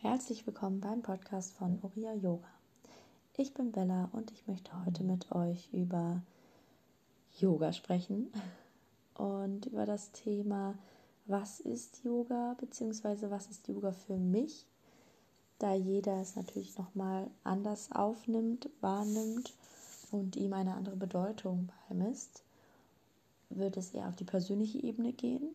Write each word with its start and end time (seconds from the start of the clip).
Herzlich 0.00 0.46
willkommen 0.46 0.80
beim 0.80 1.00
Podcast 1.00 1.54
von 1.54 1.78
Oria 1.82 2.12
Yoga. 2.12 2.48
Ich 3.36 3.54
bin 3.54 3.72
Bella 3.72 4.08
und 4.12 4.30
ich 4.32 4.46
möchte 4.46 4.72
heute 4.84 5.04
mit 5.04 5.32
euch 5.32 5.72
über 5.72 6.22
Yoga 7.38 7.72
sprechen 7.72 8.32
und 9.14 9.66
über 9.66 9.86
das 9.86 10.12
Thema, 10.12 10.74
was 11.26 11.60
ist 11.60 12.04
Yoga 12.04 12.56
bzw. 12.60 13.30
was 13.30 13.46
ist 13.46 13.68
Yoga 13.68 13.92
für 13.92 14.16
mich, 14.16 14.66
da 15.58 15.72
jeder 15.74 16.20
es 16.20 16.36
natürlich 16.36 16.76
nochmal 16.76 17.30
anders 17.44 17.92
aufnimmt, 17.92 18.68
wahrnimmt 18.80 19.54
und 20.10 20.36
ihm 20.36 20.52
eine 20.52 20.74
andere 20.74 20.96
Bedeutung 20.96 21.70
beimisst, 21.88 22.42
wird 23.50 23.76
es 23.76 23.92
eher 23.92 24.08
auf 24.08 24.16
die 24.16 24.24
persönliche 24.24 24.82
Ebene 24.82 25.12
gehen. 25.12 25.54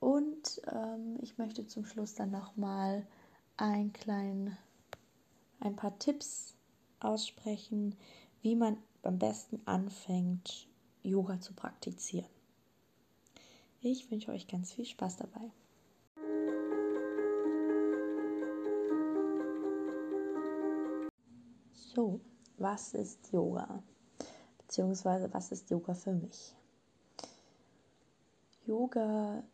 Und 0.00 0.60
ähm, 0.72 1.18
ich 1.22 1.38
möchte 1.38 1.66
zum 1.66 1.84
Schluss 1.84 2.14
dann 2.14 2.30
nochmal 2.30 3.06
ein, 3.56 3.92
ein 5.60 5.76
paar 5.76 5.98
Tipps 5.98 6.54
aussprechen, 7.00 7.96
wie 8.42 8.56
man 8.56 8.76
am 9.02 9.18
besten 9.18 9.60
anfängt, 9.64 10.68
Yoga 11.02 11.40
zu 11.40 11.54
praktizieren. 11.54 12.28
Ich 13.80 14.10
wünsche 14.10 14.32
euch 14.32 14.48
ganz 14.48 14.72
viel 14.72 14.84
Spaß 14.84 15.16
dabei. 15.16 15.50
So, 21.72 22.20
was 22.58 22.94
ist 22.94 23.32
Yoga? 23.32 23.82
Beziehungsweise 24.58 25.32
was 25.32 25.52
ist 25.52 25.70
Yoga 25.70 25.94
für 25.94 26.12
mich? 26.12 26.54
Yoga 28.66 29.44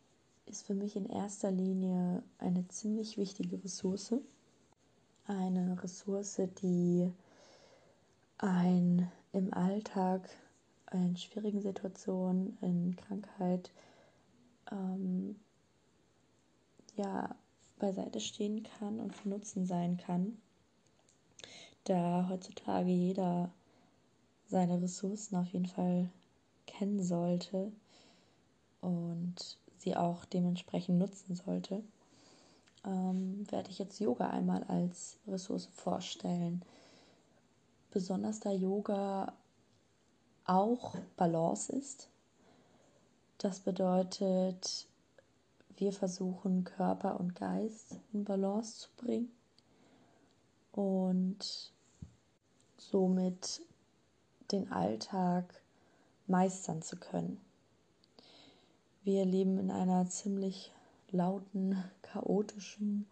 ist 0.47 0.65
für 0.65 0.75
mich 0.75 0.97
in 0.97 1.07
erster 1.07 1.51
Linie 1.51 2.23
eine 2.39 2.67
ziemlich 2.69 3.19
wichtige 3.19 3.63
Ressource. 3.63 4.15
Eine 5.27 5.83
Ressource, 5.83 6.41
die 6.63 7.13
ein 8.39 9.11
im 9.33 9.53
Alltag, 9.53 10.29
in 10.93 11.17
schwierigen 11.17 11.61
Situationen, 11.61 12.57
in 12.63 12.97
Krankheit, 12.97 13.71
ähm, 14.71 15.37
ja, 16.97 17.35
beiseite 17.79 18.21
stehen 18.21 18.63
kann 18.63 18.99
und 18.99 19.15
von 19.15 19.33
Nutzen 19.33 19.67
sein 19.67 19.97
kann, 19.99 20.39
da 21.85 22.29
heutzutage 22.29 22.91
jeder 22.91 23.53
seine 24.47 24.81
Ressourcen 24.81 25.37
auf 25.37 25.49
jeden 25.49 25.67
Fall 25.67 26.11
kennen 26.67 27.03
sollte 27.03 27.73
und 28.83 29.57
sie 29.79 29.97
auch 29.97 30.27
dementsprechend 30.27 30.99
nutzen 30.99 31.35
sollte, 31.35 31.83
ähm, 32.85 33.51
werde 33.51 33.71
ich 33.71 33.79
jetzt 33.79 33.99
Yoga 34.01 34.29
einmal 34.29 34.65
als 34.65 35.19
Ressource 35.27 35.67
vorstellen. 35.67 36.63
Besonders 37.91 38.41
da 38.41 38.51
Yoga 38.51 39.33
auch 40.45 40.97
Balance 41.17 41.73
ist. 41.73 42.09
Das 43.39 43.61
bedeutet, 43.61 44.87
wir 45.77 45.93
versuchen 45.93 46.65
Körper 46.65 47.19
und 47.19 47.35
Geist 47.35 47.97
in 48.13 48.25
Balance 48.25 48.81
zu 48.81 48.89
bringen 48.97 49.33
und 50.73 51.73
somit 52.77 53.63
den 54.51 54.71
Alltag 54.73 55.63
meistern 56.27 56.83
zu 56.83 56.97
können. 56.97 57.41
Wir 59.05 59.25
leben 59.25 59.59
in 59.59 59.73
einer 59.73 60.09
ziemlich 60.09 60.71
lauten, 61.11 61.83
chaotischen 62.03 63.09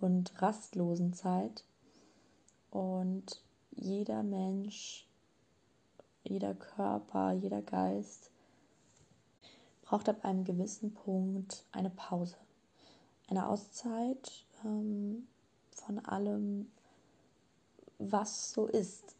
und 0.00 0.40
rastlosen 0.40 1.12
Zeit. 1.12 1.62
Und 2.70 3.42
jeder 3.70 4.22
Mensch, 4.22 5.06
jeder 6.24 6.54
Körper, 6.54 7.32
jeder 7.32 7.60
Geist 7.60 8.30
braucht 9.82 10.08
ab 10.08 10.24
einem 10.24 10.44
gewissen 10.44 10.94
Punkt 10.94 11.64
eine 11.70 11.90
Pause, 11.90 12.36
eine 13.28 13.46
Auszeit 13.46 14.46
ähm, 14.64 15.26
von 15.70 15.98
allem, 15.98 16.70
was 17.98 18.52
so 18.52 18.66
ist. 18.66 19.16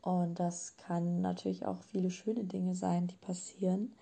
Und 0.00 0.40
das 0.40 0.76
kann 0.76 1.20
natürlich 1.20 1.64
auch 1.64 1.80
viele 1.84 2.10
schöne 2.10 2.42
Dinge 2.42 2.74
sein, 2.74 3.06
die 3.06 3.16
passieren. 3.16 3.92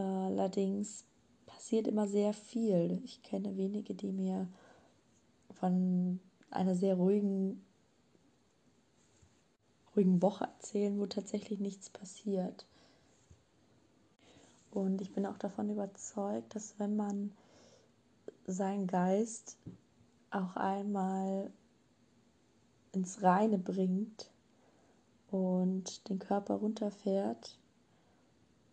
Allerdings 0.00 1.04
passiert 1.46 1.86
immer 1.86 2.06
sehr 2.08 2.32
viel. 2.32 3.00
Ich 3.04 3.22
kenne 3.22 3.56
wenige, 3.56 3.94
die 3.94 4.12
mir 4.12 4.48
von 5.52 6.20
einer 6.50 6.74
sehr 6.74 6.94
ruhigen, 6.94 7.62
ruhigen 9.94 10.22
Woche 10.22 10.44
erzählen, 10.44 10.98
wo 10.98 11.06
tatsächlich 11.06 11.60
nichts 11.60 11.90
passiert. 11.90 12.66
Und 14.70 15.00
ich 15.02 15.12
bin 15.12 15.26
auch 15.26 15.36
davon 15.36 15.68
überzeugt, 15.68 16.54
dass 16.54 16.78
wenn 16.78 16.96
man 16.96 17.32
seinen 18.46 18.86
Geist 18.86 19.58
auch 20.30 20.56
einmal 20.56 21.50
ins 22.92 23.22
Reine 23.22 23.58
bringt 23.58 24.30
und 25.30 26.08
den 26.08 26.18
Körper 26.18 26.54
runterfährt, 26.54 27.59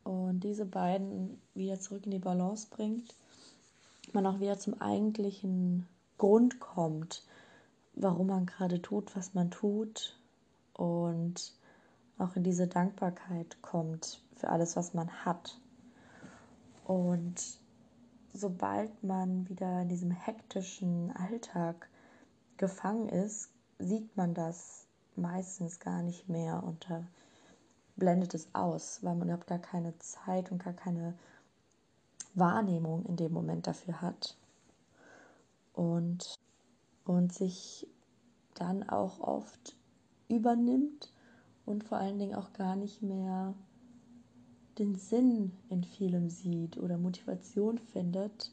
und 0.08 0.40
diese 0.40 0.66
beiden 0.66 1.42
wieder 1.54 1.82
zurück 1.82 2.06
in 2.06 2.12
die 2.12 2.20
Balance 2.20 2.68
bringt, 2.70 3.14
man 4.14 4.26
auch 4.26 4.40
wieder 4.40 4.58
zum 4.58 4.80
eigentlichen 4.80 5.86
Grund 6.18 6.62
kommt, 6.62 7.26
warum 7.94 8.28
man 8.28 8.46
gerade 8.46 8.82
tut, 8.82 9.14
was 9.18 9.34
man 9.34 9.52
tut 9.52 10.18
und 10.74 11.54
auch 12.18 12.38
in 12.38 12.44
diese 12.44 12.68
Dankbarkeit 12.68 13.62
kommt 13.62 14.22
für 14.36 14.50
alles, 14.50 14.78
was 14.78 14.94
man 14.94 15.10
hat. 15.26 15.60
Und 16.86 17.60
sobald 18.34 19.04
man 19.04 19.50
wieder 19.50 19.82
in 19.82 19.90
diesem 19.90 20.12
hektischen 20.12 21.12
Alltag 21.18 21.90
gefangen 22.56 23.10
ist, 23.10 23.52
sieht 23.78 24.16
man 24.16 24.34
das 24.34 24.86
meistens 25.18 25.82
gar 25.82 26.02
nicht 26.02 26.30
mehr 26.30 26.64
unter 26.64 27.06
blendet 27.98 28.34
es 28.34 28.48
aus, 28.54 29.00
weil 29.04 29.16
man 29.16 29.28
überhaupt 29.28 29.48
gar 29.48 29.60
keine 29.60 29.98
Zeit 29.98 30.52
und 30.52 30.64
gar 30.64 30.74
keine 30.74 31.16
Wahrnehmung 32.36 33.06
in 33.06 33.18
dem 33.18 33.34
Moment 33.34 33.68
dafür 33.68 34.02
hat. 34.02 34.38
Und, 35.74 36.40
und 37.06 37.34
sich 37.34 37.88
dann 38.56 38.88
auch 38.88 39.20
oft 39.20 39.76
übernimmt 40.28 41.12
und 41.66 41.84
vor 41.84 41.98
allen 41.98 42.18
Dingen 42.18 42.36
auch 42.36 42.54
gar 42.54 42.76
nicht 42.76 43.02
mehr 43.02 43.54
den 44.80 44.96
Sinn 44.96 45.52
in 45.70 45.84
vielem 45.84 46.30
sieht 46.30 46.78
oder 46.78 46.98
Motivation 46.98 47.78
findet 47.78 48.52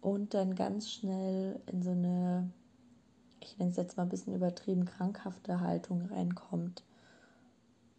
und 0.00 0.34
dann 0.34 0.54
ganz 0.54 0.90
schnell 0.90 1.60
in 1.66 1.82
so 1.82 1.90
eine, 1.90 2.50
ich 3.40 3.58
nenne 3.58 3.70
es 3.70 3.76
jetzt 3.76 3.96
mal 3.96 4.04
ein 4.04 4.08
bisschen 4.08 4.34
übertrieben, 4.34 4.84
krankhafte 4.84 5.60
Haltung 5.60 6.02
reinkommt 6.06 6.82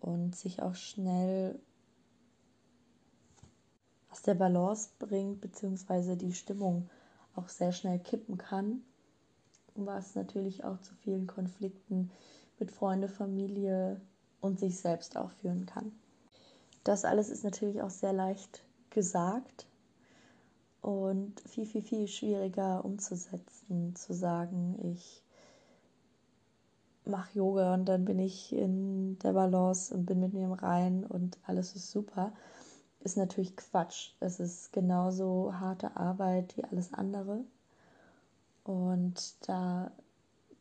und 0.07 0.37
sich 0.37 0.61
auch 0.61 0.75
schnell 0.75 1.59
aus 4.09 4.21
der 4.21 4.35
Balance 4.35 4.89
bringt, 4.99 5.41
beziehungsweise 5.41 6.15
die 6.15 6.31
Stimmung 6.31 6.89
auch 7.35 7.49
sehr 7.49 7.73
schnell 7.73 7.99
kippen 7.99 8.37
kann, 8.37 8.81
was 9.75 10.15
natürlich 10.15 10.63
auch 10.63 10.79
zu 10.79 10.95
vielen 10.95 11.27
Konflikten 11.27 12.09
mit 12.57 12.71
Freunde, 12.71 13.09
Familie 13.09 13.99
und 14.39 14.59
sich 14.59 14.79
selbst 14.79 15.17
auch 15.17 15.29
führen 15.29 15.65
kann. 15.65 15.91
Das 16.85 17.03
alles 17.03 17.29
ist 17.29 17.43
natürlich 17.43 17.81
auch 17.81 17.89
sehr 17.89 18.13
leicht 18.13 18.63
gesagt 18.89 19.67
und 20.81 21.37
viel, 21.41 21.65
viel, 21.65 21.81
viel 21.81 22.07
schwieriger 22.07 22.85
umzusetzen, 22.85 23.93
zu 23.95 24.13
sagen, 24.13 24.79
ich 24.93 25.21
mache 27.07 27.37
Yoga 27.37 27.73
und 27.73 27.85
dann 27.85 28.05
bin 28.05 28.19
ich 28.19 28.53
in 28.53 29.17
der 29.19 29.33
Balance 29.33 29.93
und 29.93 30.05
bin 30.05 30.19
mit 30.19 30.33
mir 30.33 30.45
im 30.45 30.53
Rein 30.53 31.05
und 31.05 31.37
alles 31.45 31.75
ist 31.75 31.91
super, 31.91 32.33
ist 33.01 33.17
natürlich 33.17 33.55
Quatsch. 33.55 34.11
Es 34.19 34.39
ist 34.39 34.73
genauso 34.73 35.53
harte 35.59 35.95
Arbeit 35.95 36.57
wie 36.57 36.63
alles 36.63 36.93
andere. 36.93 37.43
Und 38.63 39.35
da 39.47 39.91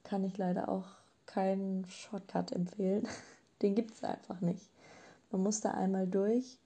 kann 0.05 0.23
ich 0.23 0.39
leider 0.39 0.69
auch 0.69 0.87
keinen 1.27 1.85
Shortcut 1.87 2.53
empfehlen. 2.53 3.09
Den 3.63 3.75
gibt 3.75 3.95
es 3.95 4.05
einfach 4.05 4.41
nicht. 4.41 4.71
Man 5.31 5.43
muss 5.43 5.61
da 5.61 5.73
einmal 5.73 6.07
durch. 6.07 6.59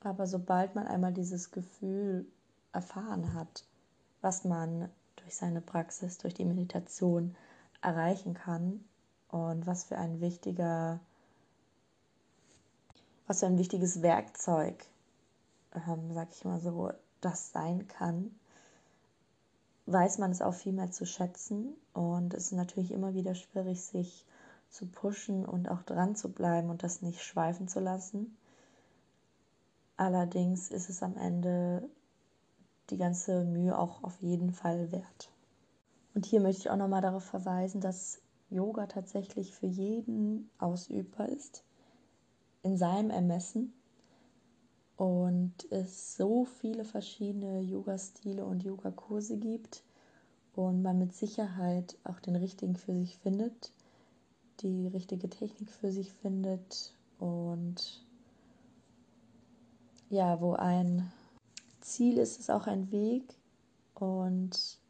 Aber 0.00 0.26
sobald 0.26 0.74
man 0.74 0.86
einmal 0.86 1.12
dieses 1.12 1.50
Gefühl 1.50 2.26
erfahren 2.72 3.34
hat, 3.34 3.64
was 4.20 4.44
man 4.44 4.90
durch 5.16 5.34
seine 5.34 5.60
Praxis, 5.60 6.18
durch 6.18 6.34
die 6.34 6.44
Meditation, 6.44 7.34
erreichen 7.80 8.34
kann 8.34 8.84
und 9.28 9.66
was 9.66 9.84
für 9.84 9.98
ein 9.98 10.20
wichtiger, 10.20 11.00
was 13.26 13.40
für 13.40 13.46
ein 13.46 13.58
wichtiges 13.58 14.02
Werkzeug, 14.02 14.84
ähm, 15.74 16.12
sag 16.14 16.28
ich 16.32 16.44
mal 16.44 16.60
so, 16.60 16.90
das 17.20 17.52
sein 17.52 17.86
kann, 17.88 18.30
weiß 19.86 20.18
man 20.18 20.30
es 20.30 20.42
auch 20.42 20.54
viel 20.54 20.72
mehr 20.72 20.90
zu 20.90 21.06
schätzen. 21.06 21.74
Und 21.92 22.34
es 22.34 22.46
ist 22.46 22.52
natürlich 22.52 22.90
immer 22.92 23.14
wieder 23.14 23.34
schwierig, 23.34 23.82
sich 23.82 24.24
zu 24.70 24.86
pushen 24.86 25.46
und 25.46 25.68
auch 25.68 25.82
dran 25.82 26.14
zu 26.14 26.30
bleiben 26.30 26.70
und 26.70 26.82
das 26.82 27.02
nicht 27.02 27.22
schweifen 27.22 27.68
zu 27.68 27.80
lassen. 27.80 28.36
Allerdings 29.96 30.70
ist 30.70 30.90
es 30.90 31.02
am 31.02 31.16
Ende 31.16 31.88
die 32.90 32.98
ganze 32.98 33.44
Mühe 33.44 33.76
auch 33.76 34.04
auf 34.04 34.20
jeden 34.20 34.52
Fall 34.52 34.92
wert. 34.92 35.30
Und 36.18 36.26
hier 36.26 36.40
möchte 36.40 36.62
ich 36.62 36.70
auch 36.70 36.76
nochmal 36.76 37.00
darauf 37.00 37.22
verweisen, 37.22 37.80
dass 37.80 38.20
Yoga 38.50 38.88
tatsächlich 38.88 39.54
für 39.54 39.68
jeden 39.68 40.50
ausübbar 40.58 41.28
ist, 41.28 41.62
in 42.64 42.76
seinem 42.76 43.10
Ermessen. 43.10 43.72
Und 44.96 45.70
es 45.70 46.16
so 46.16 46.44
viele 46.44 46.84
verschiedene 46.84 47.60
Yoga-Stile 47.60 48.44
und 48.44 48.64
Yoga-Kurse 48.64 49.36
gibt 49.36 49.84
und 50.56 50.82
man 50.82 50.98
mit 50.98 51.14
Sicherheit 51.14 51.96
auch 52.02 52.18
den 52.18 52.34
richtigen 52.34 52.74
für 52.74 52.94
sich 52.94 53.16
findet, 53.18 53.70
die 54.58 54.88
richtige 54.88 55.30
Technik 55.30 55.70
für 55.70 55.92
sich 55.92 56.12
findet 56.12 56.96
und 57.20 58.04
ja, 60.10 60.40
wo 60.40 60.54
ein 60.54 61.12
Ziel 61.80 62.18
ist, 62.18 62.40
ist 62.40 62.50
auch 62.50 62.66
ein 62.66 62.90
Weg 62.90 63.22
und 63.94 64.80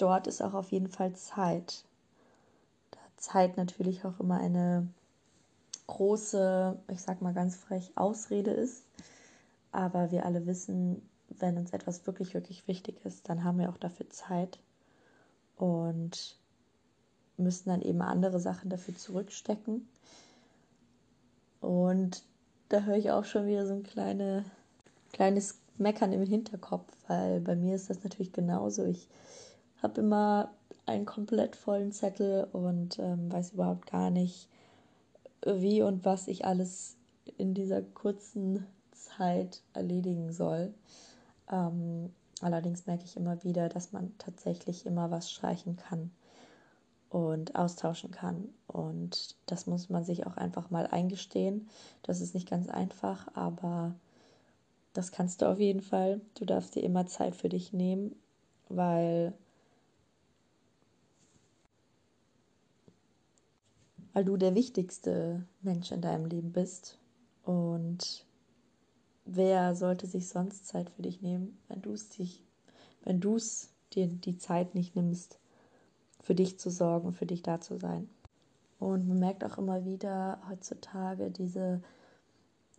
dort 0.00 0.26
ist 0.26 0.42
auch 0.42 0.54
auf 0.54 0.72
jeden 0.72 0.88
Fall 0.88 1.14
Zeit. 1.14 1.84
Da 2.90 2.98
Zeit 3.16 3.56
natürlich 3.56 4.04
auch 4.04 4.18
immer 4.20 4.38
eine 4.38 4.88
große, 5.86 6.78
ich 6.88 7.02
sag 7.02 7.20
mal 7.20 7.34
ganz 7.34 7.56
frech, 7.56 7.92
Ausrede 7.96 8.50
ist. 8.50 8.84
Aber 9.72 10.10
wir 10.10 10.24
alle 10.24 10.46
wissen, 10.46 11.02
wenn 11.28 11.56
uns 11.58 11.72
etwas 11.72 12.06
wirklich, 12.06 12.34
wirklich 12.34 12.66
wichtig 12.66 13.04
ist, 13.04 13.28
dann 13.28 13.44
haben 13.44 13.58
wir 13.58 13.70
auch 13.70 13.76
dafür 13.76 14.08
Zeit 14.10 14.58
und 15.56 16.36
müssen 17.36 17.68
dann 17.68 17.82
eben 17.82 18.02
andere 18.02 18.40
Sachen 18.40 18.70
dafür 18.70 18.96
zurückstecken. 18.96 19.88
Und 21.60 22.22
da 22.68 22.82
höre 22.82 22.96
ich 22.96 23.10
auch 23.10 23.24
schon 23.24 23.46
wieder 23.46 23.66
so 23.66 23.74
ein 23.74 23.82
kleine, 23.82 24.44
kleines 25.12 25.58
Meckern 25.76 26.12
im 26.12 26.24
Hinterkopf, 26.24 26.92
weil 27.08 27.40
bei 27.40 27.56
mir 27.56 27.74
ist 27.74 27.90
das 27.90 28.02
natürlich 28.02 28.32
genauso. 28.32 28.84
Ich 28.84 29.08
habe 29.82 30.00
immer 30.00 30.50
einen 30.86 31.06
komplett 31.06 31.56
vollen 31.56 31.92
Zettel 31.92 32.48
und 32.52 32.98
ähm, 32.98 33.30
weiß 33.30 33.52
überhaupt 33.52 33.90
gar 33.90 34.10
nicht, 34.10 34.48
wie 35.44 35.82
und 35.82 36.04
was 36.04 36.28
ich 36.28 36.44
alles 36.44 36.96
in 37.38 37.54
dieser 37.54 37.82
kurzen 37.82 38.66
Zeit 38.92 39.62
erledigen 39.72 40.32
soll. 40.32 40.74
Ähm, 41.50 42.12
allerdings 42.40 42.86
merke 42.86 43.04
ich 43.04 43.16
immer 43.16 43.42
wieder, 43.44 43.68
dass 43.68 43.92
man 43.92 44.12
tatsächlich 44.18 44.86
immer 44.86 45.10
was 45.10 45.30
streichen 45.30 45.76
kann 45.76 46.10
und 47.08 47.56
austauschen 47.56 48.10
kann. 48.10 48.48
Und 48.66 49.34
das 49.46 49.66
muss 49.66 49.90
man 49.90 50.04
sich 50.04 50.26
auch 50.26 50.36
einfach 50.36 50.70
mal 50.70 50.86
eingestehen. 50.86 51.68
Das 52.02 52.20
ist 52.20 52.34
nicht 52.34 52.48
ganz 52.48 52.68
einfach, 52.68 53.28
aber 53.34 53.94
das 54.92 55.12
kannst 55.12 55.42
du 55.42 55.46
auf 55.46 55.58
jeden 55.58 55.82
Fall. 55.82 56.20
Du 56.34 56.44
darfst 56.44 56.74
dir 56.74 56.82
immer 56.82 57.06
Zeit 57.06 57.34
für 57.34 57.48
dich 57.48 57.72
nehmen, 57.72 58.14
weil 58.68 59.32
weil 64.12 64.24
du 64.24 64.36
der 64.36 64.54
wichtigste 64.54 65.44
Mensch 65.62 65.92
in 65.92 66.00
deinem 66.00 66.26
Leben 66.26 66.52
bist. 66.52 66.98
Und 67.44 68.24
wer 69.24 69.74
sollte 69.74 70.06
sich 70.06 70.28
sonst 70.28 70.66
Zeit 70.66 70.90
für 70.90 71.02
dich 71.02 71.22
nehmen, 71.22 71.58
wenn 71.68 71.82
du 71.82 71.92
es 71.92 72.10
dich, 72.10 72.42
wenn 73.04 73.20
du 73.20 73.36
es 73.36 73.70
dir 73.92 74.06
die 74.06 74.38
Zeit 74.38 74.74
nicht 74.74 74.96
nimmst, 74.96 75.38
für 76.20 76.34
dich 76.34 76.58
zu 76.58 76.70
sorgen, 76.70 77.12
für 77.12 77.26
dich 77.26 77.42
da 77.42 77.60
zu 77.60 77.78
sein. 77.78 78.08
Und 78.78 79.08
man 79.08 79.18
merkt 79.18 79.44
auch 79.44 79.58
immer 79.58 79.84
wieder 79.84 80.40
heutzutage 80.48 81.30
diese 81.30 81.82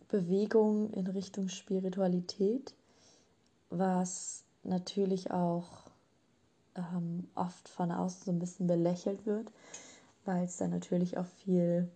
Bewegung 0.08 0.92
in 0.92 1.06
Richtung 1.06 1.48
Spiritualität, 1.48 2.74
was 3.70 4.44
natürlich 4.62 5.30
auch 5.30 5.86
ähm, 6.74 7.28
oft 7.34 7.68
von 7.68 7.90
außen 7.92 8.24
so 8.24 8.30
ein 8.30 8.38
bisschen 8.38 8.66
belächelt 8.66 9.26
wird, 9.26 9.52
weil 10.24 10.44
es 10.44 10.56
da 10.56 10.68
natürlich 10.68 11.18
auch 11.18 11.26
viel, 11.26 11.88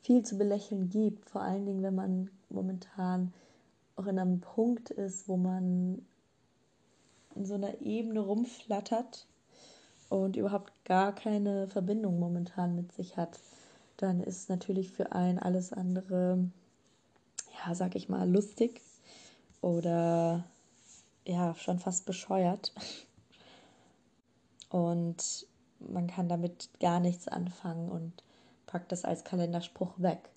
viel 0.00 0.24
zu 0.24 0.38
belächeln 0.38 0.88
gibt. 0.88 1.28
Vor 1.28 1.42
allen 1.42 1.66
Dingen, 1.66 1.82
wenn 1.82 1.94
man 1.94 2.30
momentan 2.48 3.32
auch 3.96 4.06
in 4.06 4.18
einem 4.18 4.40
Punkt 4.40 4.90
ist, 4.90 5.28
wo 5.28 5.36
man 5.36 6.04
in 7.34 7.46
so 7.46 7.54
einer 7.54 7.80
Ebene 7.80 8.20
rumflattert 8.20 9.26
und 10.08 10.36
überhaupt 10.36 10.72
gar 10.84 11.14
keine 11.14 11.68
Verbindung 11.68 12.18
momentan 12.18 12.74
mit 12.74 12.92
sich 12.92 13.16
hat, 13.16 13.38
dann 13.96 14.20
ist 14.20 14.48
natürlich 14.48 14.90
für 14.90 15.12
einen 15.12 15.38
alles 15.38 15.72
andere, 15.72 16.48
ja, 17.64 17.74
sag 17.74 17.96
ich 17.96 18.08
mal, 18.08 18.28
lustig 18.28 18.80
oder 19.60 20.44
ja, 21.26 21.54
schon 21.56 21.78
fast 21.78 22.06
bescheuert. 22.06 22.72
Und 24.68 25.46
man 25.80 26.06
kann 26.06 26.28
damit 26.28 26.70
gar 26.80 27.00
nichts 27.00 27.28
anfangen 27.28 27.90
und 27.90 28.22
packt 28.66 28.92
das 28.92 29.04
als 29.04 29.24
Kalenderspruch 29.24 29.94
weg. 29.98 30.30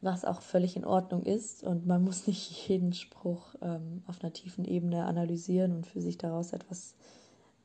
Was 0.00 0.24
auch 0.24 0.42
völlig 0.42 0.76
in 0.76 0.84
Ordnung 0.84 1.24
ist 1.24 1.64
und 1.64 1.86
man 1.86 2.04
muss 2.04 2.26
nicht 2.26 2.50
jeden 2.68 2.92
Spruch 2.92 3.54
ähm, 3.60 4.02
auf 4.06 4.22
einer 4.22 4.32
tiefen 4.32 4.64
Ebene 4.64 5.04
analysieren 5.04 5.72
und 5.72 5.86
für 5.86 6.00
sich 6.00 6.18
daraus 6.18 6.52
etwas 6.52 6.94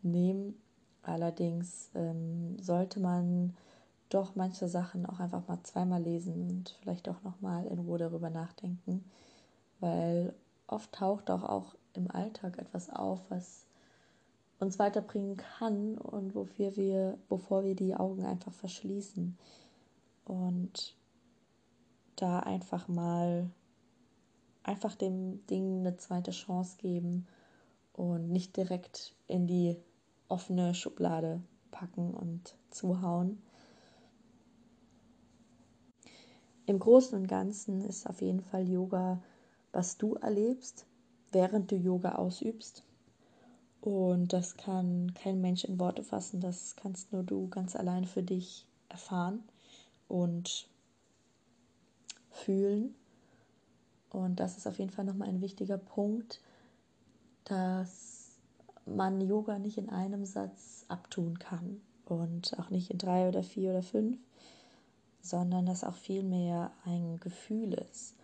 nehmen. 0.02 0.56
Allerdings 1.04 1.90
ähm, 1.96 2.58
sollte 2.60 3.00
man 3.00 3.56
doch 4.10 4.36
manche 4.36 4.68
Sachen 4.68 5.06
auch 5.06 5.20
einfach 5.20 5.48
mal 5.48 5.62
zweimal 5.64 6.02
lesen 6.02 6.50
und 6.50 6.78
vielleicht 6.82 7.08
auch 7.10 7.24
nochmal 7.24 7.66
in 7.68 7.80
Ruhe 7.80 7.98
darüber 7.98 8.30
nachdenken, 8.30 9.06
weil 9.80 10.34
oft 10.68 10.92
taucht 10.92 11.32
auch, 11.32 11.44
auch 11.44 11.76
im 11.94 12.12
Alltag 12.12 12.58
etwas 12.58 12.90
auf, 12.90 13.20
was 13.30 13.66
uns 14.62 14.80
weiterbringen 14.80 15.38
kann 15.38 15.98
und 15.98 16.36
wofür 16.36 16.76
wir, 16.76 17.18
bevor 17.30 17.64
wir 17.64 17.76
die 17.76 17.96
Augen 17.96 18.24
einfach 18.24 18.54
verschließen. 18.54 19.38
Und 20.26 20.96
da 22.16 22.40
einfach 22.40 22.88
mal 22.88 23.50
einfach 24.64 24.96
dem 24.96 25.46
Ding 25.48 25.80
eine 25.80 25.98
zweite 25.98 26.32
Chance 26.32 26.78
geben 26.78 27.26
und 27.94 28.32
nicht 28.32 28.56
direkt 28.56 29.16
in 29.28 29.48
die 29.48 29.76
offene 30.28 30.76
Schublade 30.76 31.42
packen 31.72 32.14
und 32.14 32.56
zuhauen. 32.70 33.42
Im 36.68 36.78
Großen 36.78 37.18
und 37.18 37.28
Ganzen 37.28 37.82
ist 37.82 38.08
auf 38.08 38.22
jeden 38.22 38.42
Fall 38.42 38.70
Yoga, 38.70 39.22
was 39.72 39.98
du 39.98 40.14
erlebst, 40.16 40.86
während 41.32 41.72
du 41.72 41.76
Yoga 41.76 42.16
ausübst. 42.16 42.84
Und 43.82 44.32
das 44.32 44.58
kann 44.58 45.14
kein 45.16 45.42
Mensch 45.42 45.64
in 45.64 45.80
Worte 45.80 46.04
fassen, 46.04 46.40
das 46.40 46.76
kannst 46.76 47.12
nur 47.12 47.24
du 47.24 47.48
ganz 47.50 47.76
allein 47.76 48.06
für 48.06 48.22
dich 48.22 48.68
erfahren 48.90 49.44
und 50.08 50.68
fühlen. 52.30 52.94
Und 54.12 54.40
das 54.40 54.58
ist 54.58 54.68
auf 54.68 54.78
jeden 54.78 54.92
Fall 54.92 55.06
nochmal 55.06 55.30
ein 55.30 55.42
wichtiger 55.42 55.80
Punkt, 55.80 56.42
dass 57.46 58.38
man 58.86 59.20
Yoga 59.20 59.58
nicht 59.58 59.78
in 59.78 59.90
einem 59.90 60.26
Satz 60.26 60.86
abtun 60.88 61.40
kann 61.40 61.82
und 62.06 62.60
auch 62.60 62.70
nicht 62.70 62.92
in 62.92 62.98
drei 63.00 63.28
oder 63.28 63.42
vier 63.42 63.72
oder 63.72 63.82
fünf, 63.82 64.20
sondern 65.22 65.66
dass 65.66 65.84
auch 65.84 65.96
viel 65.96 66.24
mehr 66.24 66.72
ein 66.86 67.20
Gefühl 67.20 67.74
ist. 67.74 68.16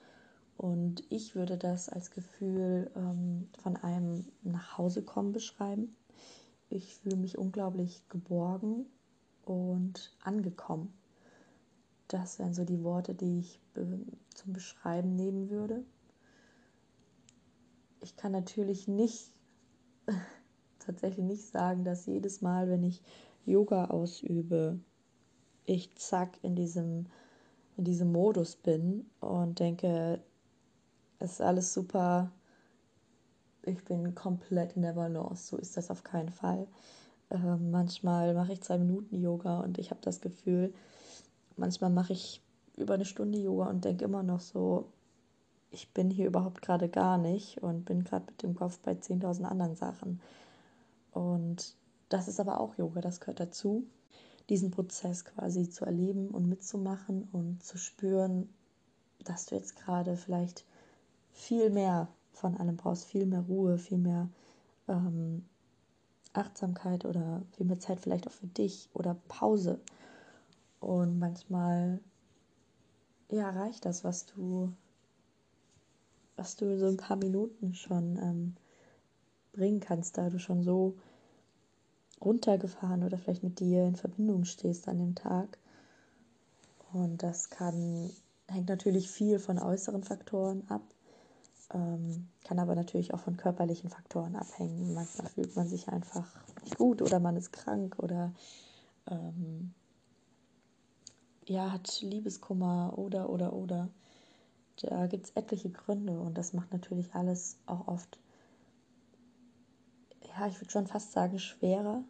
Und 0.58 1.04
ich 1.10 1.36
würde 1.36 1.58
das 1.58 1.88
als 1.88 2.10
Gefühl 2.10 2.90
ähm, 2.96 3.48
von 3.62 3.78
einem 3.78 4.26
Nachhausekommen 4.42 5.32
beschreiben. 5.32 5.96
Ich 6.70 6.96
fühle 6.96 7.16
mich 7.16 7.38
unglaublich 7.38 8.04
geborgen 8.10 8.88
und 9.46 10.16
angekommen. 10.24 10.92
Das 12.08 12.40
wären 12.40 12.54
so 12.54 12.66
die 12.66 12.84
Worte, 12.84 13.14
die 13.14 13.40
ich 13.40 13.60
be 13.74 14.00
zum 14.34 14.54
Beschreiben 14.54 15.16
nehmen 15.16 15.50
würde. 15.50 15.84
Ich 18.02 18.16
kann 18.16 18.32
natürlich 18.32 18.88
nicht, 18.88 19.32
tatsächlich 20.80 21.26
nicht 21.26 21.46
sagen, 21.46 21.84
dass 21.84 22.06
jedes 22.06 22.42
Mal, 22.42 22.70
wenn 22.70 22.84
ich 22.84 23.02
Yoga 23.46 23.86
ausübe, 23.86 24.80
ich 25.66 25.94
zack 25.96 26.38
in 26.44 26.56
diesem, 26.56 27.08
in 27.76 27.84
diesem 27.84 28.12
Modus 28.12 28.56
bin 28.56 29.10
und 29.20 29.60
denke, 29.60 30.22
es 31.20 31.34
ist 31.34 31.42
alles 31.42 31.74
super. 31.74 32.32
Ich 33.64 33.84
bin 33.84 34.16
komplett 34.16 34.76
in 34.76 34.82
der 34.82 34.94
Balance. 34.94 35.48
So 35.48 35.58
ist 35.58 35.78
das 35.78 35.92
auf 35.92 36.04
keinen 36.04 36.30
Fall. 36.30 36.68
Ähm, 37.30 37.72
manchmal 37.72 38.34
mache 38.34 38.54
ich 38.54 38.62
zwei 38.62 38.78
Minuten 38.78 39.22
Yoga 39.22 39.60
und 39.60 39.78
ich 39.78 39.90
habe 39.90 40.00
das 40.02 40.22
Gefühl, 40.22 40.74
manchmal 41.58 41.90
mache 41.90 42.14
ich 42.14 42.42
über 42.78 42.94
eine 42.94 43.06
Stunde 43.06 43.38
Yoga 43.38 43.66
und 43.66 43.84
denke 43.84 44.06
immer 44.06 44.24
noch 44.24 44.40
so, 44.40 44.86
ich 45.72 45.92
bin 45.94 46.10
hier 46.10 46.28
überhaupt 46.28 46.62
gerade 46.62 46.88
gar 46.88 47.18
nicht 47.18 47.62
und 47.62 47.84
bin 47.84 48.04
gerade 48.04 48.26
mit 48.28 48.42
dem 48.44 48.56
Kopf 48.56 48.80
bei 48.80 48.94
10.000 48.94 49.44
anderen 49.44 49.76
Sachen. 49.76 50.22
Und 51.12 51.76
das 52.10 52.28
ist 52.28 52.40
aber 52.40 52.62
auch 52.62 52.78
Yoga, 52.78 53.02
das 53.02 53.20
gehört 53.20 53.42
dazu, 53.42 53.84
diesen 54.50 54.72
Prozess 54.72 55.26
quasi 55.26 55.70
zu 55.70 55.84
erleben 55.84 56.30
und 56.30 56.48
mitzumachen 56.48 57.28
und 57.34 57.64
zu 57.64 57.78
spüren, 57.78 58.48
dass 59.26 59.48
du 59.48 59.56
jetzt 59.56 59.76
gerade 59.76 60.16
vielleicht 60.16 60.64
viel 61.38 61.70
mehr 61.70 62.08
von 62.34 62.58
allem 62.58 62.78
brauchst, 62.78 63.06
viel 63.06 63.26
mehr 63.26 63.42
Ruhe, 63.42 63.78
viel 63.78 64.00
mehr 64.00 64.28
ähm, 64.88 65.46
Achtsamkeit 66.34 67.06
oder 67.06 67.44
viel 67.52 67.66
mehr 67.66 67.80
Zeit 67.80 68.00
vielleicht 68.00 68.28
auch 68.28 68.32
für 68.32 68.48
dich 68.48 68.90
oder 68.94 69.16
Pause. 69.28 69.80
Und 70.80 71.20
manchmal 71.20 72.00
ja, 73.30 73.50
reicht 73.50 73.86
das, 73.86 74.04
was 74.04 74.26
du, 74.26 74.74
was 76.36 76.56
du 76.56 76.66
in 76.66 76.80
so 76.80 76.88
ein 76.88 76.98
paar 76.98 77.18
Minuten 77.18 77.76
schon 77.76 78.18
ähm, 78.18 78.56
bringen 79.54 79.80
kannst, 79.80 80.18
da 80.18 80.30
du 80.30 80.40
schon 80.40 80.64
so 80.64 80.98
runtergefahren 82.20 83.04
oder 83.04 83.18
vielleicht 83.18 83.44
mit 83.44 83.60
dir 83.60 83.86
in 83.86 83.96
Verbindung 83.96 84.46
stehst 84.46 84.88
an 84.88 84.98
dem 84.98 85.14
Tag. 85.16 85.58
Und 86.94 87.22
das 87.22 87.50
kann, 87.50 88.10
hängt 88.48 88.70
natürlich 88.70 89.12
viel 89.12 89.40
von 89.40 89.60
äußeren 89.60 90.04
Faktoren 90.04 90.64
ab, 90.70 90.82
ähm, 91.74 92.30
kann 92.44 92.60
aber 92.60 92.76
natürlich 92.76 93.14
auch 93.14 93.20
von 93.20 93.38
körperlichen 93.38 93.90
Faktoren 93.90 94.36
abhängen. 94.36 94.94
Manchmal 94.94 95.28
fühlt 95.28 95.56
man 95.56 95.68
sich 95.68 95.90
einfach 95.90 96.28
nicht 96.64 96.78
gut 96.78 97.02
oder 97.02 97.20
man 97.20 97.36
ist 97.36 97.52
krank 97.52 97.98
oder 98.00 98.34
ähm, 99.10 99.74
ja, 101.46 101.72
hat 101.72 102.02
Liebeskummer 102.02 102.94
oder, 102.98 103.30
oder, 103.30 103.54
oder. 103.54 103.90
Da 104.82 105.08
gibt 105.08 105.26
es 105.26 105.32
etliche 105.32 105.70
Gründe 105.70 106.20
und 106.20 106.38
das 106.38 106.54
macht 106.54 106.72
natürlich 106.72 107.14
alles 107.16 107.58
auch 107.66 107.88
oft, 107.88 108.20
ja, 110.22 110.48
ich 110.48 110.60
würde 110.62 110.72
schon 110.72 110.88
fast 110.88 111.14
sagen, 111.14 111.40
schwerer, 111.40 112.04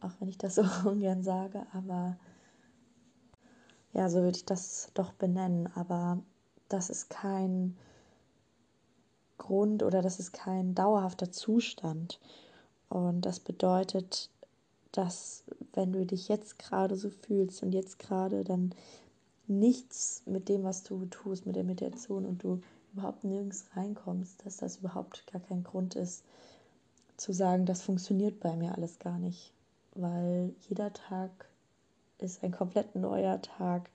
auch 0.00 0.12
wenn 0.18 0.28
ich 0.28 0.38
das 0.38 0.54
so 0.56 0.64
ungern 0.88 1.22
sage, 1.22 1.66
aber 1.72 2.16
ja, 3.92 4.10
so 4.10 4.18
würde 4.18 4.36
ich 4.36 4.44
das 4.44 4.90
doch 4.94 5.12
benennen. 5.12 5.70
Aber 5.74 6.18
das 6.68 6.90
ist 6.90 7.08
kein 7.08 7.76
Grund 9.38 9.82
oder 9.82 10.02
das 10.02 10.18
ist 10.18 10.32
kein 10.32 10.74
dauerhafter 10.74 11.30
Zustand. 11.30 12.20
Und 12.88 13.22
das 13.22 13.40
bedeutet, 13.40 14.30
dass 14.92 15.44
wenn 15.74 15.92
du 15.92 16.06
dich 16.06 16.28
jetzt 16.28 16.58
gerade 16.58 16.96
so 16.96 17.10
fühlst 17.10 17.62
und 17.62 17.72
jetzt 17.72 17.98
gerade 17.98 18.44
dann 18.44 18.74
nichts 19.46 20.22
mit 20.26 20.48
dem, 20.48 20.64
was 20.64 20.82
du 20.82 21.06
tust, 21.06 21.46
mit 21.46 21.56
der 21.56 21.64
Meditation 21.64 22.24
und 22.24 22.42
du 22.42 22.60
überhaupt 22.92 23.24
nirgends 23.24 23.66
reinkommst, 23.74 24.44
dass 24.44 24.56
das 24.56 24.78
überhaupt 24.78 25.26
gar 25.30 25.40
kein 25.40 25.62
Grund 25.62 25.94
ist, 25.94 26.24
zu 27.16 27.32
sagen, 27.32 27.66
das 27.66 27.82
funktioniert 27.82 28.40
bei 28.40 28.56
mir 28.56 28.74
alles 28.74 28.98
gar 28.98 29.18
nicht. 29.18 29.52
Weil 29.94 30.54
jeder 30.68 30.92
Tag 30.92 31.30
ist 32.18 32.42
ein 32.42 32.52
komplett 32.52 32.94
neuer 32.94 33.40
Tag, 33.42 33.90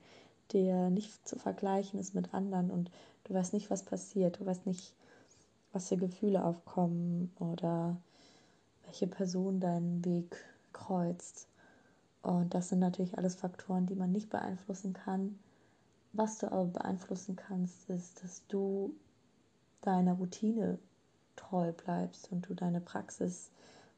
der 0.54 0.90
nicht 0.90 1.28
zu 1.28 1.38
vergleichen 1.38 2.00
ist 2.00 2.14
mit 2.14 2.34
anderen 2.34 2.72
und 2.72 2.92
du 3.24 3.34
weißt 3.34 3.54
nicht, 3.54 3.70
was 3.70 3.84
passiert, 3.84 4.40
du 4.40 4.46
weißt 4.46 4.66
nicht, 4.66 4.94
was 5.74 5.90
für 5.90 5.98
Gefühle 5.98 6.44
aufkommen 6.44 7.32
oder 7.40 7.98
welche 8.86 9.08
Person 9.08 9.60
deinen 9.60 10.04
Weg 10.04 10.36
kreuzt. 10.74 11.48
Und 12.22 12.54
das 12.54 12.70
sind 12.70 12.80
natürlich 12.80 13.18
alles 13.18 13.36
Faktoren, 13.36 13.86
die 13.86 13.96
man 13.96 14.12
nicht 14.12 14.30
beeinflussen 14.30 14.94
kann. 14.94 15.40
Was 16.14 16.40
du 16.40 16.52
aber 16.52 16.66
beeinflussen 16.66 17.36
kannst, 17.36 17.90
ist, 17.90 18.24
dass 18.24 18.46
du 18.48 18.94
deiner 19.82 20.14
Routine 20.14 20.78
treu 21.36 21.72
bleibst 21.72 22.32
und 22.32 22.48
du 22.48 22.54
deine 22.54 22.82
Praxis 22.82 23.50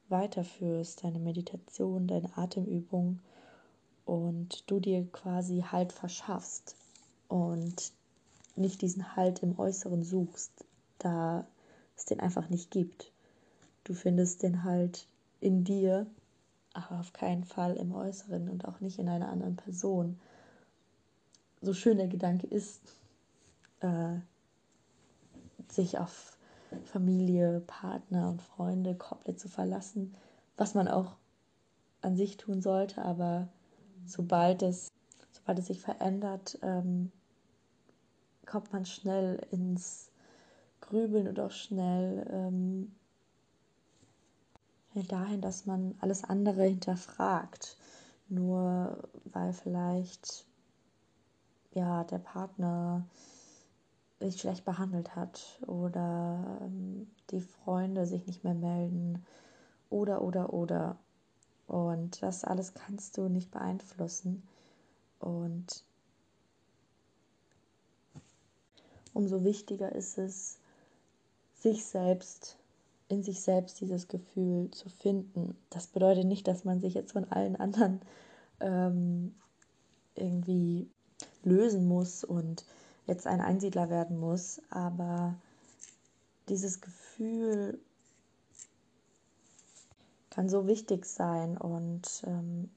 weiterführst, 0.10 1.03
deine 1.03 1.20
Meditation, 1.20 2.08
deine 2.08 2.38
Atemübung 2.38 3.20
und 4.06 4.70
du 4.70 4.80
dir 4.80 5.06
quasi 5.12 5.63
Halt 5.70 5.92
verschaffst 5.92 6.75
und 7.27 7.92
nicht 8.56 8.82
diesen 8.82 9.15
Halt 9.15 9.42
im 9.42 9.58
Äußeren 9.58 10.03
suchst, 10.03 10.51
da 11.00 11.48
es 12.03 12.05
den 12.05 12.19
einfach 12.19 12.50
nicht 12.50 12.69
gibt. 12.72 13.12
Du 13.83 13.93
findest 13.93 14.43
den 14.43 14.63
Halt 14.63 15.07
in 15.39 15.63
dir 15.63 16.07
aber 16.74 17.00
auf 17.00 17.13
keinen 17.13 17.43
Fall 17.43 17.75
im 17.75 17.93
Äußeren 17.93 18.50
und 18.50 18.65
auch 18.65 18.79
nicht 18.79 19.00
in 19.00 19.07
einer 19.07 19.29
anderen 19.29 19.55
Person. 19.55 20.19
So 21.62 21.74
schön 21.74 21.98
der 21.98 22.07
Gedanke 22.07 22.48
ist, 22.48 22.81
äh, 23.81 24.15
sich 25.69 26.00
auf 26.00 26.38
Familie, 26.86 27.62
Partner 27.67 28.29
und 28.29 28.41
Freunde 28.41 28.95
komplett 28.95 29.39
zu 29.39 29.48
verlassen, 29.48 30.15
was 30.57 30.74
man 30.74 30.88
auch 30.88 31.15
an 32.01 32.17
sich 32.17 32.38
tun 32.38 32.62
sollte, 32.62 33.05
aber 33.05 33.48
sobald 34.05 34.63
es, 34.63 34.91
sobald 35.31 35.60
es 35.60 35.67
sich 35.67 35.79
verändert, 35.79 36.57
ähm, 36.63 37.12
kommt 38.45 38.74
man 38.74 38.86
schnell 38.86 39.45
ins 39.51 40.10
Grübeln 40.94 41.28
und 41.28 41.40
auch 41.40 41.50
schnell 41.50 42.24
ähm, 42.30 42.94
dahin, 45.08 45.42
dass 45.42 45.66
man 45.66 45.96
alles 46.00 46.24
andere 46.24 46.66
hinterfragt. 46.66 47.78
Nur 48.30 49.10
weil 49.26 49.54
vielleicht 49.54 50.46
ja 51.72 52.04
der 52.04 52.20
Partner 52.20 53.08
sich 54.20 54.40
schlecht 54.40 54.66
behandelt 54.66 55.16
hat 55.16 55.60
oder 55.66 56.60
ähm, 56.62 57.08
die 57.32 57.42
Freunde 57.42 58.06
sich 58.06 58.28
nicht 58.28 58.44
mehr 58.44 58.54
melden 58.54 59.26
oder 59.90 60.22
oder 60.22 60.54
oder 60.54 60.98
und 61.66 62.22
das 62.22 62.44
alles 62.44 62.76
kannst 62.76 63.18
du 63.18 63.30
nicht 63.30 63.50
beeinflussen 63.50 64.44
und 65.20 65.84
umso 69.14 69.44
wichtiger 69.44 69.92
ist 69.92 70.18
es 70.20 70.60
sich 71.63 71.86
selbst 71.86 72.58
in 73.10 73.24
sich 73.24 73.41
selbst 73.41 73.79
dieses 73.79 74.08
Gefühl 74.08 74.72
zu 74.72 74.89
finden. 74.89 75.55
Das 75.70 75.88
bedeutet 75.88 76.25
nicht, 76.25 76.48
dass 76.48 76.63
man 76.63 76.82
sich 76.82 76.93
jetzt 76.93 77.13
von 77.13 77.25
allen 77.32 77.55
anderen 77.55 78.01
ähm, 78.60 79.36
irgendwie 80.15 80.89
lösen 81.43 81.88
muss 81.88 82.24
und 82.24 82.65
jetzt 83.05 83.27
ein 83.27 83.41
Einsiedler 83.41 83.89
werden 83.89 84.17
muss, 84.20 84.62
aber 84.70 85.36
dieses 86.50 86.82
Gefühl 86.82 87.79
kann 90.29 90.50
so 90.50 90.67
wichtig 90.67 91.05
sein 91.05 91.58
und 91.58 92.24
ähm, 92.25 92.70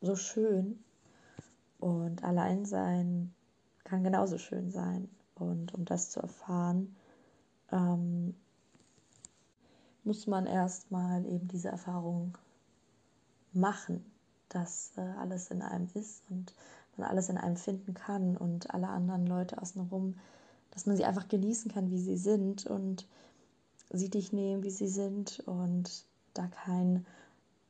so 0.00 0.16
schön 0.16 0.82
und 1.78 2.24
allein 2.24 2.64
sein 2.64 3.32
kann 3.84 4.02
genauso 4.02 4.38
schön 4.38 4.70
sein. 4.70 5.08
Und 5.34 5.74
um 5.74 5.84
das 5.84 6.10
zu 6.10 6.20
erfahren, 6.20 6.96
ähm, 7.72 8.34
muss 10.04 10.26
man 10.26 10.46
erstmal 10.46 11.24
eben 11.26 11.48
diese 11.48 11.68
Erfahrung 11.68 12.36
machen, 13.52 14.04
dass 14.48 14.92
äh, 14.96 15.00
alles 15.00 15.50
in 15.50 15.62
einem 15.62 15.88
ist 15.94 16.22
und 16.30 16.54
man 16.96 17.08
alles 17.08 17.28
in 17.28 17.38
einem 17.38 17.56
finden 17.56 17.94
kann 17.94 18.36
und 18.36 18.72
alle 18.72 18.88
anderen 18.88 19.26
Leute 19.26 19.60
außenrum, 19.60 20.14
dass 20.70 20.86
man 20.86 20.96
sie 20.96 21.04
einfach 21.04 21.28
genießen 21.28 21.70
kann, 21.70 21.90
wie 21.90 21.98
sie 21.98 22.16
sind 22.16 22.66
und 22.66 23.06
sie 23.90 24.10
dich 24.10 24.32
nehmen, 24.32 24.62
wie 24.62 24.70
sie 24.70 24.88
sind 24.88 25.40
und 25.46 26.04
da 26.34 26.46
kein 26.48 27.06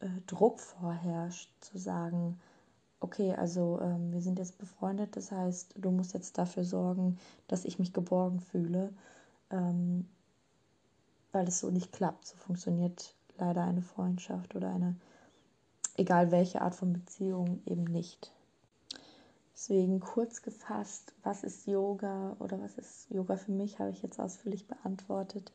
äh, 0.00 0.08
Druck 0.26 0.60
vorherrscht, 0.60 1.50
zu 1.60 1.78
sagen, 1.78 2.40
okay, 3.00 3.34
also 3.34 3.78
ähm, 3.82 4.12
wir 4.12 4.22
sind 4.22 4.38
jetzt 4.38 4.58
befreundet, 4.58 5.16
das 5.16 5.30
heißt, 5.30 5.74
du 5.76 5.90
musst 5.90 6.14
jetzt 6.14 6.38
dafür 6.38 6.64
sorgen, 6.64 7.18
dass 7.48 7.64
ich 7.64 7.78
mich 7.78 7.92
geborgen 7.92 8.40
fühle. 8.40 8.92
Ähm, 9.50 10.08
weil 11.32 11.48
es 11.48 11.60
so 11.60 11.70
nicht 11.70 11.92
klappt. 11.92 12.26
So 12.26 12.36
funktioniert 12.36 13.14
leider 13.36 13.64
eine 13.64 13.82
Freundschaft 13.82 14.54
oder 14.54 14.72
eine, 14.72 14.96
egal 15.96 16.30
welche 16.30 16.62
Art 16.62 16.74
von 16.74 16.92
Beziehung, 16.92 17.60
eben 17.66 17.84
nicht. 17.84 18.32
Deswegen 19.54 20.00
kurz 20.00 20.42
gefasst, 20.42 21.12
was 21.22 21.44
ist 21.44 21.66
Yoga 21.66 22.36
oder 22.40 22.60
was 22.60 22.74
ist 22.74 23.10
Yoga 23.10 23.36
für 23.36 23.52
mich, 23.52 23.78
habe 23.78 23.90
ich 23.90 24.02
jetzt 24.02 24.18
ausführlich 24.18 24.66
beantwortet. 24.66 25.52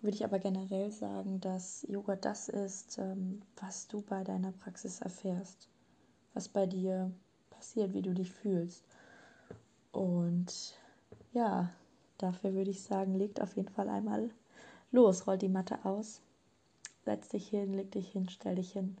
Würde 0.00 0.16
ich 0.16 0.24
aber 0.24 0.38
generell 0.38 0.90
sagen, 0.90 1.40
dass 1.40 1.84
Yoga 1.88 2.16
das 2.16 2.48
ist, 2.48 2.98
ähm, 2.98 3.42
was 3.60 3.88
du 3.88 4.00
bei 4.02 4.24
deiner 4.24 4.52
Praxis 4.52 5.00
erfährst, 5.00 5.68
was 6.34 6.48
bei 6.48 6.66
dir 6.66 7.10
passiert, 7.50 7.94
wie 7.94 8.02
du 8.02 8.14
dich 8.14 8.32
fühlst. 8.32 8.84
Und 9.92 10.74
ja, 11.32 11.70
Dafür 12.22 12.54
würde 12.54 12.70
ich 12.70 12.84
sagen, 12.84 13.16
legt 13.16 13.40
auf 13.40 13.56
jeden 13.56 13.68
Fall 13.68 13.88
einmal 13.88 14.30
los, 14.92 15.26
rollt 15.26 15.42
die 15.42 15.48
Matte 15.48 15.84
aus, 15.84 16.20
setz 17.04 17.30
dich 17.30 17.48
hin, 17.48 17.74
leg 17.74 17.90
dich 17.90 18.12
hin, 18.12 18.28
stell 18.28 18.54
dich 18.54 18.70
hin 18.70 18.96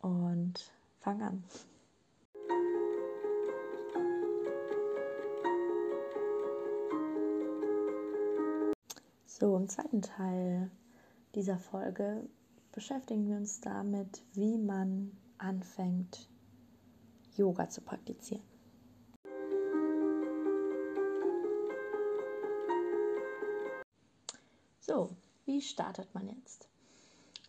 und 0.00 0.70
fang 1.00 1.20
an. 1.20 1.42
So, 9.26 9.56
im 9.56 9.68
zweiten 9.68 10.02
Teil 10.02 10.70
dieser 11.34 11.58
Folge 11.58 12.22
beschäftigen 12.70 13.26
wir 13.26 13.36
uns 13.36 13.60
damit, 13.60 14.22
wie 14.34 14.58
man 14.58 15.10
anfängt, 15.38 16.28
Yoga 17.34 17.68
zu 17.68 17.80
praktizieren. 17.80 18.49
So, 24.92 25.08
wie 25.44 25.62
startet 25.62 26.12
man 26.16 26.26
jetzt? 26.26 26.68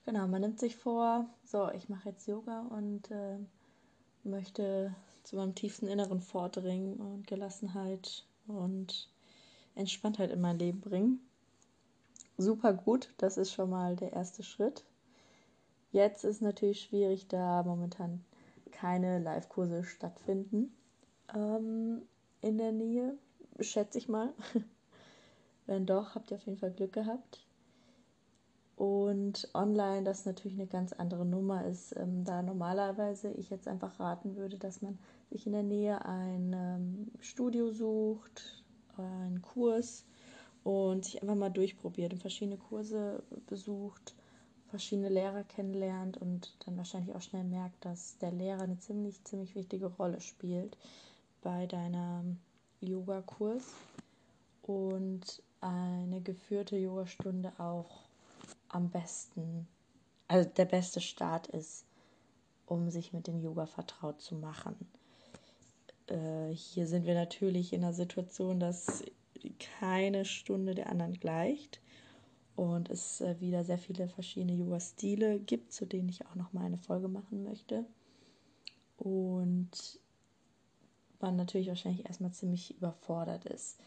Genau, 0.06 0.28
man 0.28 0.42
nimmt 0.42 0.60
sich 0.60 0.76
vor, 0.76 1.28
so, 1.44 1.72
ich 1.72 1.90
mache 1.90 2.10
jetzt 2.10 2.28
Yoga 2.28 2.68
und 2.70 3.10
äh, 3.10 3.40
möchte 4.24 4.96
zu 5.24 5.38
meinem 5.38 5.56
tiefsten 5.56 5.88
Inneren 5.88 6.22
vordringen 6.22 6.98
und 6.98 7.26
Gelassenheit 7.26 8.28
und 8.46 9.10
Entspanntheit 9.74 10.30
in 10.30 10.40
mein 10.40 10.60
Leben 10.60 10.82
bringen. 10.82 11.20
Super 12.38 12.74
gut, 12.74 13.12
das 13.18 13.38
ist 13.38 13.54
schon 13.54 13.72
mal 13.72 13.96
der 13.96 14.14
erste 14.14 14.44
Schritt. 14.44 14.86
Jetzt 15.92 16.24
ist 16.24 16.44
natürlich 16.44 16.82
schwierig, 16.82 17.28
da 17.28 17.64
momentan 17.64 18.24
keine 18.70 19.18
Live-Kurse 19.18 19.84
stattfinden 19.84 20.72
ähm, 21.34 22.04
in 22.42 22.60
der 22.60 22.72
Nähe, 22.72 23.18
schätze 23.60 23.98
ich 23.98 24.08
mal. 24.08 24.32
Wenn 25.72 25.86
doch, 25.86 26.16
habt 26.16 26.32
ihr 26.32 26.36
auf 26.36 26.46
jeden 26.46 26.58
Fall 26.58 26.72
Glück 26.72 26.92
gehabt. 26.92 27.46
Und 28.76 29.48
online, 29.54 30.04
das 30.04 30.26
natürlich 30.26 30.58
eine 30.60 30.68
ganz 30.68 30.92
andere 30.92 31.26
Nummer 31.26 31.66
ist, 31.66 31.96
ähm, 31.96 32.26
da 32.26 32.42
normalerweise 32.42 33.32
ich 33.32 33.50
jetzt 33.50 33.70
einfach 33.70 33.98
raten 33.98 34.36
würde, 34.36 34.58
dass 34.58 34.82
man 34.82 35.00
sich 35.30 35.46
in 35.46 35.54
der 35.54 35.64
Nähe 35.64 36.04
ein 36.04 36.52
ähm, 36.54 37.12
Studio 37.22 37.72
sucht, 37.72 38.66
einen 38.98 39.42
Kurs 39.42 40.04
und 40.66 41.06
sich 41.06 41.22
einfach 41.22 41.36
mal 41.36 41.50
durchprobiert 41.50 42.12
und 42.12 42.20
verschiedene 42.20 42.58
Kurse 42.58 43.24
besucht, 43.48 44.14
verschiedene 44.68 45.08
Lehrer 45.08 45.46
kennenlernt 45.46 46.18
und 46.18 46.54
dann 46.66 46.76
wahrscheinlich 46.76 47.16
auch 47.16 47.22
schnell 47.22 47.46
merkt, 47.46 47.86
dass 47.86 48.18
der 48.18 48.34
Lehrer 48.34 48.64
eine 48.64 48.78
ziemlich, 48.80 49.24
ziemlich 49.24 49.56
wichtige 49.56 49.86
Rolle 49.86 50.20
spielt 50.20 50.78
bei 51.42 51.66
deinem 51.66 52.40
Yoga-Kurs 52.82 53.72
und 54.64 55.42
eine 55.62 56.22
geführte 56.22 56.78
Yogastunde 56.78 57.54
auch 57.58 58.02
am 58.70 58.90
besten, 58.90 59.68
also 60.28 60.50
der 60.50 60.66
beste 60.66 61.02
Start 61.02 61.48
ist, 61.48 61.86
um 62.66 62.90
sich 62.90 63.14
mit 63.14 63.28
dem 63.28 63.42
Yoga 63.42 63.66
vertraut 63.66 64.22
zu 64.22 64.36
machen. 64.36 64.76
Äh, 66.08 66.50
hier 66.50 66.88
sind 66.88 67.06
wir 67.06 67.14
natürlich 67.14 67.74
in 67.74 67.84
einer 67.84 67.94
Situation, 67.94 68.60
dass 68.60 69.04
keine 69.80 70.26
Stunde 70.26 70.76
der 70.76 70.90
anderen 70.90 71.14
gleicht 71.20 71.80
und 72.56 72.90
es 72.90 73.22
äh, 73.22 73.40
wieder 73.40 73.64
sehr 73.64 73.78
viele 73.78 74.08
verschiedene 74.08 74.54
Yoga-Stile 74.54 75.40
gibt, 75.40 75.74
zu 75.74 75.86
denen 75.86 76.10
ich 76.10 76.26
auch 76.26 76.36
noch 76.36 76.54
mal 76.54 76.66
eine 76.66 76.78
Folge 76.78 77.08
machen 77.08 77.44
möchte. 77.44 77.86
Und 78.98 80.00
man 81.20 81.36
natürlich 81.36 81.68
wahrscheinlich 81.68 82.06
erstmal 82.06 82.32
ziemlich 82.32 82.76
überfordert 82.76 83.46
ist. 83.46 83.80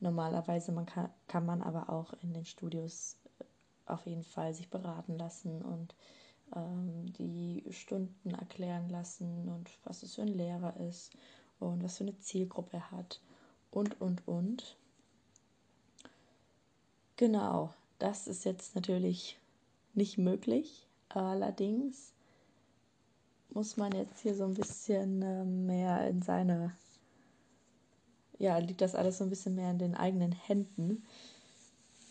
Normalerweise 0.00 0.72
man 0.72 0.86
kann, 0.86 1.10
kann 1.28 1.46
man 1.46 1.62
aber 1.62 1.90
auch 1.90 2.12
in 2.22 2.32
den 2.32 2.44
Studios 2.44 3.16
äh, 3.38 3.44
auf 3.86 4.06
jeden 4.06 4.24
Fall 4.24 4.54
sich 4.54 4.68
beraten 4.70 5.18
lassen 5.18 5.62
und 5.62 5.94
ähm, 6.54 7.12
die 7.12 7.64
Stunden 7.70 8.30
erklären 8.30 8.88
lassen 8.88 9.48
und 9.48 9.70
was 9.84 10.02
es 10.02 10.14
für 10.14 10.22
ein 10.22 10.28
Lehrer 10.28 10.76
ist 10.88 11.12
und 11.58 11.82
was 11.82 11.98
für 11.98 12.04
eine 12.04 12.18
Zielgruppe 12.18 12.78
er 12.78 12.90
hat 12.90 13.20
und, 13.70 14.00
und, 14.00 14.26
und. 14.26 14.76
Genau, 17.16 17.74
das 17.98 18.26
ist 18.26 18.44
jetzt 18.44 18.74
natürlich 18.74 19.38
nicht 19.94 20.16
möglich. 20.16 20.86
Allerdings 21.10 22.12
muss 23.52 23.76
man 23.76 23.92
jetzt 23.92 24.20
hier 24.20 24.34
so 24.34 24.44
ein 24.44 24.54
bisschen 24.54 25.22
äh, 25.22 25.44
mehr 25.44 26.08
in 26.08 26.22
seine, 26.22 26.74
ja, 28.40 28.56
liegt 28.56 28.80
das 28.80 28.94
alles 28.94 29.18
so 29.18 29.24
ein 29.24 29.30
bisschen 29.30 29.54
mehr 29.54 29.70
in 29.70 29.78
den 29.78 29.94
eigenen 29.94 30.32
Händen, 30.32 31.04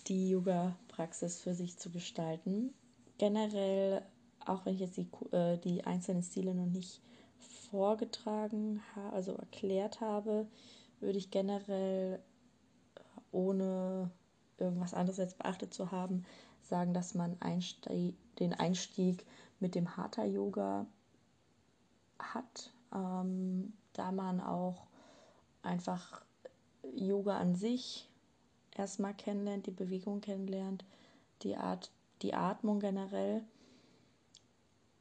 die 0.08 0.30
Yoga-Praxis 0.30 1.42
für 1.42 1.56
sich 1.56 1.78
zu 1.78 1.90
gestalten. 1.90 2.72
Generell, 3.18 4.04
auch 4.46 4.64
wenn 4.64 4.76
ich 4.76 4.80
jetzt 4.80 4.98
die, 4.98 5.08
äh, 5.32 5.58
die 5.58 5.84
einzelnen 5.86 6.22
Stile 6.22 6.54
noch 6.54 6.68
nicht 6.68 7.02
vorgetragen, 7.72 8.80
also 9.12 9.34
erklärt 9.34 10.02
habe, 10.02 10.46
würde 11.00 11.18
ich 11.18 11.32
generell 11.32 12.20
äh, 12.96 13.00
ohne 13.32 14.12
irgendwas 14.60 14.94
anderes 14.94 15.18
jetzt 15.18 15.40
beachtet 15.40 15.74
zu 15.74 15.92
haben, 15.92 16.26
sagen, 16.62 16.94
dass 16.94 17.16
man 17.16 17.38
Einstieg, 17.40 18.16
den 18.38 18.54
Einstieg 18.54 19.26
mit 19.60 19.74
dem 19.74 19.98
Hatha 19.98 20.26
Yoga 20.26 20.86
hat, 22.20 22.72
ähm, 22.94 23.74
da 23.94 24.12
man 24.12 24.40
auch 24.42 24.89
einfach 25.62 26.22
Yoga 26.96 27.38
an 27.38 27.56
sich 27.56 28.10
erstmal 28.76 29.14
kennenlernt, 29.14 29.68
die 29.68 29.72
Bewegung 29.72 30.22
kennenlernt, 30.22 30.86
die 31.44 31.56
Art, 31.56 31.92
die 32.22 32.34
Atmung 32.34 32.80
generell 32.80 33.44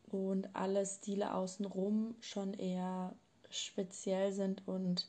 und 0.07 0.55
alle 0.55 0.85
Stile 0.87 1.35
außenrum 1.35 2.14
schon 2.21 2.55
eher 2.55 3.14
speziell 3.51 4.33
sind 4.33 4.66
und 4.66 5.09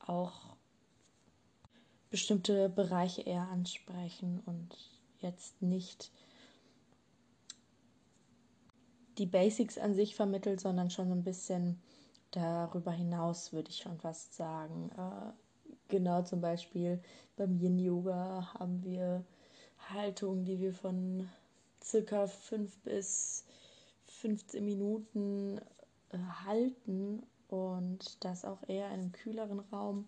auch 0.00 0.56
bestimmte 2.10 2.68
Bereiche 2.68 3.22
eher 3.22 3.48
ansprechen 3.48 4.42
und 4.44 4.76
jetzt 5.20 5.62
nicht 5.62 6.10
die 9.18 9.26
Basics 9.26 9.78
an 9.78 9.94
sich 9.94 10.16
vermittelt, 10.16 10.60
sondern 10.60 10.90
schon 10.90 11.12
ein 11.12 11.22
bisschen 11.22 11.80
darüber 12.30 12.92
hinaus, 12.92 13.52
würde 13.52 13.70
ich 13.70 13.78
schon 13.78 13.98
fast 13.98 14.34
sagen. 14.34 14.90
Äh, 14.96 15.72
genau 15.88 16.22
zum 16.22 16.40
Beispiel 16.40 17.00
beim 17.36 17.58
Yin-Yoga 17.58 18.54
haben 18.58 18.82
wir 18.84 19.24
Haltungen, 19.92 20.44
die 20.44 20.60
wir 20.60 20.72
von 20.72 21.28
circa 21.82 22.26
5 22.26 22.78
bis 22.80 23.44
15 24.06 24.64
Minuten 24.64 25.58
äh, 26.10 26.18
halten 26.44 27.22
und 27.48 28.24
das 28.24 28.44
auch 28.44 28.68
eher 28.68 28.88
in 28.88 29.00
einem 29.00 29.12
kühleren 29.12 29.60
Raum 29.72 30.06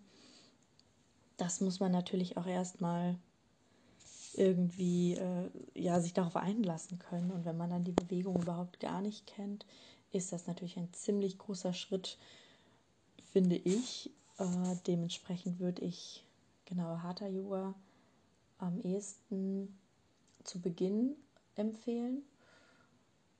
das 1.37 1.61
muss 1.61 1.79
man 1.79 1.91
natürlich 1.91 2.37
auch 2.37 2.45
erstmal 2.45 3.17
irgendwie 4.35 5.13
äh, 5.13 5.49
ja, 5.75 5.99
sich 5.99 6.13
darauf 6.13 6.35
einlassen 6.35 6.99
können. 6.99 7.31
Und 7.31 7.45
wenn 7.45 7.57
man 7.57 7.69
dann 7.69 7.83
die 7.83 7.91
Bewegung 7.91 8.41
überhaupt 8.41 8.79
gar 8.79 9.01
nicht 9.01 9.27
kennt, 9.27 9.65
ist 10.13 10.31
das 10.31 10.47
natürlich 10.47 10.77
ein 10.77 10.93
ziemlich 10.93 11.37
großer 11.37 11.73
Schritt, 11.73 12.17
finde 13.31 13.55
ich. 13.55 14.11
Äh, 14.37 14.75
dementsprechend 14.87 15.59
würde 15.59 15.83
ich 15.83 16.23
genau 16.65 16.99
Hatha 16.99 17.27
Yoga 17.27 17.73
am 18.59 18.79
ehesten 18.81 19.77
zu 20.43 20.61
Beginn 20.61 21.15
empfehlen 21.55 22.23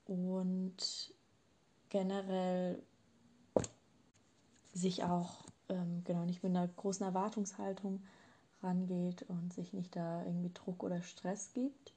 und 0.05 1.13
generell 1.89 2.81
sich 4.73 5.03
auch 5.03 5.43
ähm, 5.69 6.03
genau 6.03 6.25
nicht 6.25 6.43
mit 6.43 6.55
einer 6.55 6.67
großen 6.67 7.05
Erwartungshaltung 7.05 8.01
rangeht 8.62 9.23
und 9.23 9.53
sich 9.53 9.73
nicht 9.73 9.95
da 9.95 10.23
irgendwie 10.25 10.51
Druck 10.53 10.83
oder 10.83 11.01
Stress 11.01 11.53
gibt. 11.53 11.93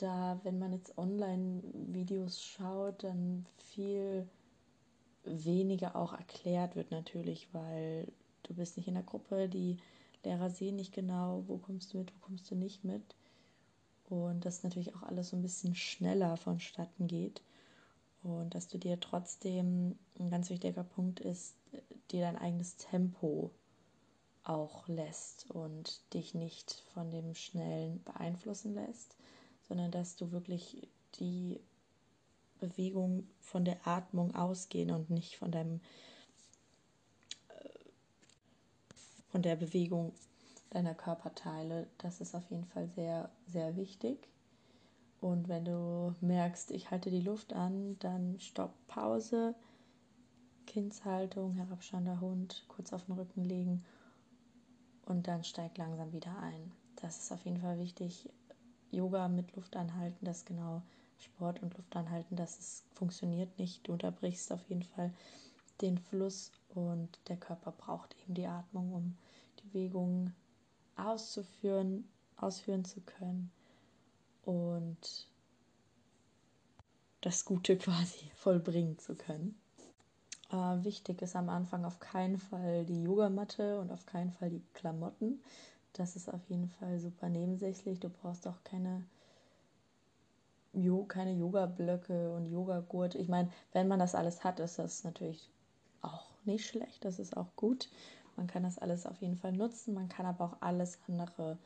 Da, 0.00 0.40
wenn 0.44 0.58
man 0.58 0.72
jetzt 0.72 0.96
Online-Videos 0.96 2.42
schaut, 2.42 3.04
dann 3.04 3.44
viel 3.58 4.26
weniger 5.24 5.94
auch 5.94 6.14
erklärt 6.14 6.74
wird 6.74 6.90
natürlich, 6.90 7.52
weil 7.52 8.10
du 8.44 8.54
bist 8.54 8.78
nicht 8.78 8.88
in 8.88 8.94
der 8.94 9.02
Gruppe, 9.02 9.50
die 9.50 9.76
Lehrer 10.24 10.48
sehen 10.48 10.76
nicht 10.76 10.94
genau, 10.94 11.44
wo 11.46 11.58
kommst 11.58 11.92
du 11.92 11.98
mit, 11.98 12.14
wo 12.14 12.26
kommst 12.26 12.50
du 12.50 12.54
nicht 12.54 12.82
mit. 12.82 13.14
Und 14.08 14.46
dass 14.46 14.62
natürlich 14.62 14.94
auch 14.96 15.02
alles 15.02 15.28
so 15.28 15.36
ein 15.36 15.42
bisschen 15.42 15.74
schneller 15.74 16.38
vonstatten 16.38 17.06
geht. 17.06 17.42
Und 18.22 18.54
dass 18.54 18.68
du 18.68 18.78
dir 18.78 18.98
trotzdem, 19.00 19.98
ein 20.18 20.30
ganz 20.30 20.48
wichtiger 20.48 20.84
Punkt 20.84 21.20
ist, 21.20 21.56
dir 22.10 22.22
dein 22.22 22.38
eigenes 22.38 22.76
Tempo 22.76 23.50
auch 24.44 24.88
lässt 24.88 25.50
und 25.50 26.00
dich 26.14 26.34
nicht 26.34 26.84
von 26.94 27.10
dem 27.10 27.34
Schnellen 27.34 28.02
beeinflussen 28.04 28.74
lässt, 28.74 29.16
sondern 29.70 29.92
dass 29.92 30.16
du 30.16 30.32
wirklich 30.32 30.88
die 31.20 31.60
Bewegung 32.58 33.28
von 33.38 33.64
der 33.64 33.86
Atmung 33.86 34.34
ausgehen 34.34 34.90
und 34.90 35.10
nicht 35.10 35.36
von 35.36 35.52
deinem 35.52 35.80
äh, 37.48 37.68
von 39.28 39.42
der 39.42 39.54
Bewegung 39.54 40.12
deiner 40.70 40.92
Körperteile. 40.94 41.86
Das 41.98 42.20
ist 42.20 42.34
auf 42.34 42.50
jeden 42.50 42.64
Fall 42.64 42.88
sehr, 42.88 43.30
sehr 43.46 43.76
wichtig. 43.76 44.26
Und 45.20 45.48
wenn 45.48 45.64
du 45.64 46.16
merkst, 46.20 46.72
ich 46.72 46.90
halte 46.90 47.10
die 47.10 47.20
Luft 47.20 47.52
an, 47.52 47.96
dann 48.00 48.40
stopp, 48.40 48.74
Pause, 48.88 49.54
Kindshaltung, 50.66 51.52
herabschauender 51.52 52.20
Hund, 52.20 52.64
kurz 52.66 52.92
auf 52.92 53.04
den 53.04 53.14
Rücken 53.14 53.44
legen 53.44 53.84
und 55.06 55.28
dann 55.28 55.44
steig 55.44 55.78
langsam 55.78 56.12
wieder 56.12 56.36
ein. 56.38 56.72
das 56.96 57.20
ist 57.20 57.30
auf 57.30 57.44
jeden 57.44 57.60
Fall 57.60 57.78
wichtig. 57.78 58.28
Yoga 58.92 59.28
mit 59.28 59.54
Luft 59.56 59.76
anhalten, 59.76 60.24
das 60.24 60.44
genau 60.44 60.82
Sport 61.18 61.62
und 61.62 61.76
Luft 61.76 61.94
anhalten, 61.96 62.36
das 62.36 62.58
ist, 62.58 62.84
funktioniert 62.94 63.58
nicht. 63.58 63.86
Du 63.86 63.92
unterbrichst 63.92 64.52
auf 64.52 64.62
jeden 64.68 64.82
Fall 64.82 65.12
den 65.80 65.98
Fluss 65.98 66.52
und 66.74 67.18
der 67.28 67.36
Körper 67.36 67.72
braucht 67.72 68.14
eben 68.22 68.34
die 68.34 68.46
Atmung, 68.46 68.92
um 68.92 69.16
die 69.58 69.66
Bewegung 69.68 70.32
auszuführen, 70.96 72.08
ausführen 72.36 72.84
zu 72.84 73.00
können 73.00 73.50
und 74.44 75.26
das 77.20 77.44
Gute 77.44 77.76
quasi 77.78 78.30
vollbringen 78.34 78.98
zu 78.98 79.14
können. 79.14 79.58
Äh, 80.50 80.84
wichtig 80.84 81.22
ist 81.22 81.36
am 81.36 81.48
Anfang 81.48 81.84
auf 81.84 82.00
keinen 82.00 82.38
Fall 82.38 82.84
die 82.84 83.02
Yogamatte 83.02 83.78
und 83.80 83.92
auf 83.92 84.06
keinen 84.06 84.32
Fall 84.32 84.50
die 84.50 84.62
Klamotten. 84.74 85.40
Das 85.92 86.16
ist 86.16 86.32
auf 86.32 86.48
jeden 86.48 86.68
Fall 86.68 86.98
super 86.98 87.28
nebensächlich. 87.28 88.00
Du 88.00 88.08
brauchst 88.08 88.46
auch 88.46 88.62
keine, 88.64 89.04
jo 90.72 91.04
keine 91.04 91.32
Yoga-Blöcke 91.32 92.34
und 92.34 92.46
Yogagurt. 92.46 93.14
Ich 93.14 93.28
meine, 93.28 93.50
wenn 93.72 93.88
man 93.88 93.98
das 93.98 94.14
alles 94.14 94.44
hat, 94.44 94.60
ist 94.60 94.78
das 94.78 95.04
natürlich 95.04 95.50
auch 96.02 96.26
nicht 96.44 96.66
schlecht. 96.66 97.04
Das 97.04 97.18
ist 97.18 97.36
auch 97.36 97.54
gut. 97.56 97.88
Man 98.36 98.46
kann 98.46 98.62
das 98.62 98.78
alles 98.78 99.06
auf 99.06 99.20
jeden 99.20 99.36
Fall 99.36 99.52
nutzen. 99.52 99.94
Man 99.94 100.08
kann 100.08 100.26
aber 100.26 100.44
auch 100.44 100.56
alles 100.60 100.98
andere 101.08 101.58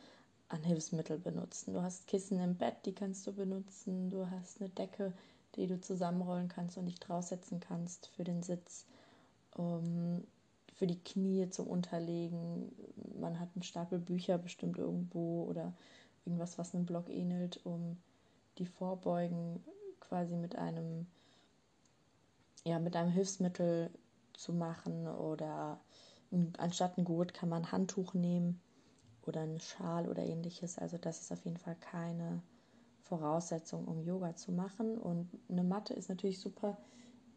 an 0.49 0.63
Hilfsmittel 0.63 1.19
benutzen. 1.19 1.75
Du 1.75 1.83
hast 1.83 2.07
Kissen 2.07 2.41
im 2.41 2.57
Bett, 2.57 2.77
die 2.85 2.95
kannst 2.95 3.27
du 3.27 3.33
benutzen. 3.33 4.11
Du 4.11 4.31
hast 4.31 4.61
eine 4.61 4.71
Decke, 4.71 5.13
die 5.57 5.67
du 5.67 5.81
zusammenrollen 5.81 6.49
kannst 6.49 6.77
und 6.77 6.87
dich 6.87 7.01
draufsetzen 7.01 7.61
kannst 7.61 8.09
für 8.09 8.25
den 8.25 8.43
Sitz, 8.43 8.87
um, 9.57 10.25
für 10.75 10.87
die 10.87 10.99
Knie 10.99 11.49
zum 11.51 11.67
Unterlegen. 11.67 12.73
Man 13.19 13.41
hat 13.41 13.49
einen 13.55 13.63
Stapel 13.63 13.99
Bücher 13.99 14.39
bestimmt 14.39 14.79
irgendwo 14.79 15.45
oder 15.45 15.73
irgendwas, 16.25 16.59
was 16.59 16.75
einem 16.75 16.87
Block 16.87 17.09
ähnelt, 17.09 17.65
um 17.65 17.97
die 18.59 18.67
Vorbeugen 18.67 19.63
quasi 20.01 20.37
mit 20.37 20.57
einem 20.57 21.07
ja, 22.65 22.79
mit 22.79 22.97
einem 22.97 23.11
Hilfsmittel 23.11 23.91
zu 24.33 24.53
machen 24.53 25.07
oder 25.07 25.79
anstatt 26.59 26.99
ein 26.99 27.05
Gurt 27.05 27.35
kann 27.35 27.49
man 27.49 27.63
ein 27.63 27.73
Handtuch 27.73 28.15
nehmen 28.15 28.61
oder 29.27 29.43
einen 29.43 29.61
Schal 29.61 30.09
oder 30.09 30.23
ähnliches. 30.23 30.79
Also 30.79 30.99
das 30.99 31.21
ist 31.21 31.33
auf 31.33 31.45
jeden 31.45 31.59
Fall 31.59 31.77
keine 31.77 32.43
Voraussetzung, 33.03 33.87
um 33.87 34.03
Yoga 34.03 34.35
zu 34.35 34.51
machen. 34.51 34.99
Und 34.99 35.29
eine 35.49 35.63
Matte 35.63 35.95
ist 35.95 36.09
natürlich 36.09 36.41
super, 36.41 36.77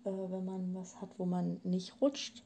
äh, 0.04 0.10
wenn 0.10 0.46
man 0.46 0.74
was 0.74 1.00
hat, 1.02 1.10
wo 1.20 1.26
man 1.26 1.60
nicht 1.64 2.02
rutscht, 2.02 2.44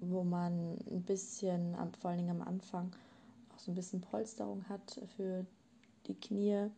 wo 0.00 0.24
man 0.24 0.78
ein 0.90 1.02
bisschen, 1.02 1.76
vor 1.98 2.10
allen 2.10 2.18
Dingen 2.18 2.40
am 2.40 2.46
Anfang, 2.46 2.94
auch 3.54 3.58
so 3.58 3.70
ein 3.70 3.74
bisschen 3.74 4.00
Polsterung 4.00 4.68
hat 4.68 5.00
für 5.16 5.46
die 6.06 6.14
Knie. 6.14 6.70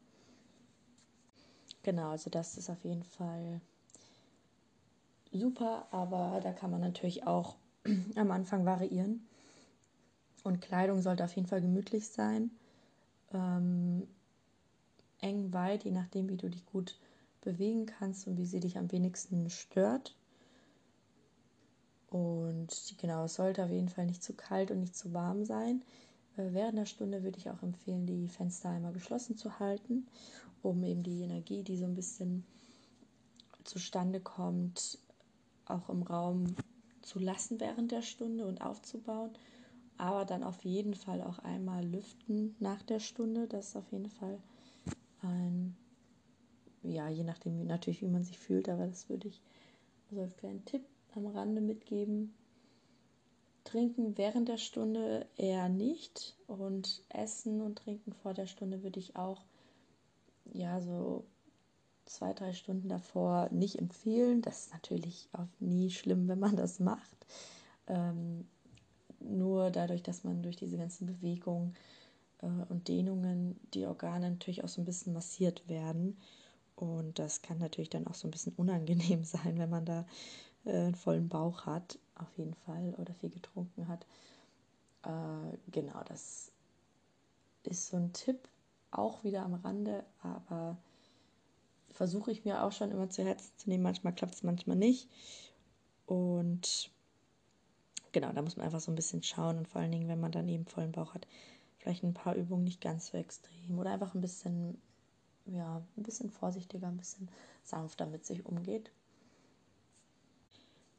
Genau, 1.83 2.11
also 2.11 2.31
das 2.31 2.57
ist 2.57 2.71
auf 2.71 2.85
jeden 2.85 3.05
Fall 3.05 3.61
super, 5.33 5.87
aber 5.91 6.41
da 6.43 6.53
kann 6.53 6.71
man 6.71 6.81
natürlich 6.81 7.27
auch 7.27 7.57
am 8.17 8.31
Anfang 8.31 8.65
variieren. 8.65 9.27
Und 10.45 10.61
Kleidung 10.61 11.03
sollte 11.03 11.25
auf 11.25 11.35
jeden 11.35 11.49
Fall 11.49 11.61
gemütlich 11.61 12.09
sein. 12.09 12.51
Ähm, 13.33 14.07
eng, 15.21 15.53
weit, 15.53 15.85
je 15.85 15.91
nachdem, 15.91 16.29
wie 16.29 16.37
du 16.37 16.49
dich 16.49 16.65
gut 16.67 16.99
bewegen 17.41 17.87
kannst 17.87 18.27
und 18.27 18.37
wie 18.37 18.47
sie 18.47 18.61
dich 18.61 18.79
am 18.79 18.91
wenigsten 18.93 19.51
stört. 19.51 20.18
Und 22.11 22.95
genau, 22.99 23.25
es 23.25 23.35
sollte 23.35 23.65
auf 23.65 23.71
jeden 23.71 23.89
Fall 23.89 24.07
nicht 24.07 24.23
zu 24.23 24.33
kalt 24.33 24.71
und 24.71 24.81
nicht 24.81 24.97
zu 24.97 25.13
warm 25.13 25.45
sein. 25.45 25.83
Äh, 26.37 26.53
während 26.53 26.79
der 26.79 26.87
Stunde 26.87 27.23
würde 27.23 27.39
ich 27.39 27.51
auch 27.51 27.63
empfehlen, 27.63 28.07
die 28.07 28.29
Fenster 28.29 28.71
einmal 28.71 28.93
geschlossen 28.93 29.37
zu 29.37 29.59
halten, 29.59 30.07
um 30.63 30.83
eben 30.85 31.03
die 31.03 31.23
Energie, 31.23 31.63
die 31.63 31.77
so 31.77 31.85
ein 31.85 31.95
bisschen 31.95 32.45
zustande 33.65 34.21
kommt, 34.21 34.99
auch 35.67 35.91
im 35.91 36.03
Raum 36.03 36.57
zu 37.03 37.19
lassen 37.19 37.61
während 37.61 37.93
der 37.93 38.03
Stunde 38.03 38.47
und 38.47 38.63
aufzubauen. 38.63 39.31
Aber 39.99 40.25
dann 40.25 40.45
auf 40.45 40.65
jeden 40.65 40.95
Fall 40.95 41.21
auch 41.21 41.41
einmal 41.41 41.85
lüften 41.85 42.55
nach 42.61 42.83
der 42.83 43.01
Stunde. 43.01 43.47
Das 43.49 43.69
ist 43.69 43.77
auf 43.77 43.91
jeden 43.91 44.09
Fall 44.09 44.39
ein, 45.23 45.77
ja, 46.83 47.09
je 47.09 47.25
nachdem 47.25 47.67
natürlich, 47.67 48.01
wie 48.01 48.09
man 48.09 48.25
sich 48.25 48.39
fühlt, 48.39 48.69
aber 48.69 48.87
das 48.87 49.09
würde 49.09 49.29
ich 49.29 49.43
also 50.11 50.23
als 50.23 50.37
Tipp 50.65 50.83
am 51.15 51.27
Rande 51.27 51.61
mitgeben. 51.61 52.35
Trinken 53.65 54.17
während 54.17 54.49
der 54.49 54.57
Stunde 54.57 55.27
eher 55.37 55.69
nicht 55.69 56.37
und 56.47 57.03
Essen 57.11 57.61
und 57.61 57.77
Trinken 57.77 58.13
vor 58.13 58.33
der 58.33 58.47
Stunde 58.47 58.83
würde 58.83 58.99
ich 58.99 59.17
auch 59.17 59.45
ja 60.53 60.81
so 60.81 61.25
zwei, 62.07 62.33
drei 62.33 62.53
Stunden 62.53 62.89
davor 62.89 63.49
nicht 63.53 63.79
empfehlen. 63.79 64.43
Das 64.43 64.61
ist 64.61 64.73
natürlich 64.73 65.29
auch 65.33 65.47
nie 65.61 65.91
schlimm, 65.91 66.29
wenn 66.29 66.39
man 66.39 66.57
das 66.57 66.81
macht. 66.81 67.27
Ähm, 67.87 68.47
nur 69.21 69.71
dadurch, 69.71 70.03
dass 70.03 70.25
man 70.25 70.43
durch 70.43 70.57
diese 70.57 70.79
ganzen 70.79 71.07
Bewegungen 71.07 71.75
äh, 72.41 72.47
und 72.47 72.89
Dehnungen 72.89 73.59
die 73.75 73.87
Organe 73.87 74.31
natürlich 74.31 74.65
auch 74.65 74.69
so 74.69 74.81
ein 74.81 74.87
bisschen 74.87 75.13
massiert 75.13 75.69
werden. 75.69 76.17
Und 76.77 77.19
das 77.19 77.43
kann 77.43 77.59
natürlich 77.59 77.91
dann 77.91 78.07
auch 78.07 78.15
so 78.15 78.29
ein 78.29 78.31
bisschen 78.31 78.55
unangenehm 78.57 79.25
sein, 79.25 79.59
wenn 79.59 79.71
man 79.71 79.85
da 79.85 80.07
äh, 80.69 80.73
einen 80.73 80.95
vollen 80.95 81.29
Bauch 81.29 81.67
hat, 81.67 81.99
auf 82.15 82.37
jeden 82.37 82.55
Fall, 82.55 82.95
oder 82.99 83.15
viel 83.15 83.31
getrunken 83.31 83.89
hat. 83.89 84.07
Äh, 85.05 85.57
genau, 85.71 86.03
das 86.07 86.53
ist 87.65 87.89
so 87.89 87.97
ein 87.97 88.13
Tipp, 88.13 88.49
auch 88.91 89.25
wieder 89.25 89.43
am 89.43 89.55
Rande, 89.55 90.05
aber 90.23 90.77
versuche 91.91 92.31
ich 92.31 92.45
mir 92.45 92.63
auch 92.63 92.73
schon 92.73 92.91
immer 92.91 93.11
zu 93.11 93.25
Herzen 93.25 93.53
zu 93.57 93.69
nehmen. 93.69 93.83
Manchmal 93.83 94.15
klappt 94.15 94.35
es, 94.35 94.43
manchmal 94.43 94.77
nicht. 94.77 95.09
Und 96.07 96.91
genau, 98.13 98.33
da 98.33 98.43
muss 98.43 98.57
man 98.57 98.67
einfach 98.67 98.81
so 98.81 98.91
ein 98.93 98.97
bisschen 98.97 99.23
schauen 99.23 99.59
und 99.59 99.69
vor 99.69 99.81
allen 99.81 99.93
Dingen, 99.93 100.09
wenn 100.09 100.21
man 100.21 100.33
dann 100.33 100.49
eben 100.49 100.67
vollen 100.67 100.93
Bauch 100.93 101.15
hat, 101.15 101.27
vielleicht 101.79 102.03
ein 102.03 102.15
paar 102.15 102.35
Übungen 102.35 102.65
nicht 102.65 102.81
ganz 102.81 103.09
so 103.09 103.19
extrem 103.19 103.79
oder 103.79 103.91
einfach 103.91 104.15
ein 104.15 104.21
bisschen, 104.21 104.81
ja, 105.47 105.83
ein 105.97 106.03
bisschen 106.03 106.31
vorsichtiger, 106.31 106.89
ein 106.89 106.97
bisschen 106.97 107.29
sanfter 107.63 108.07
mit 108.07 108.25
sich 108.25 108.47
umgeht. 108.47 108.91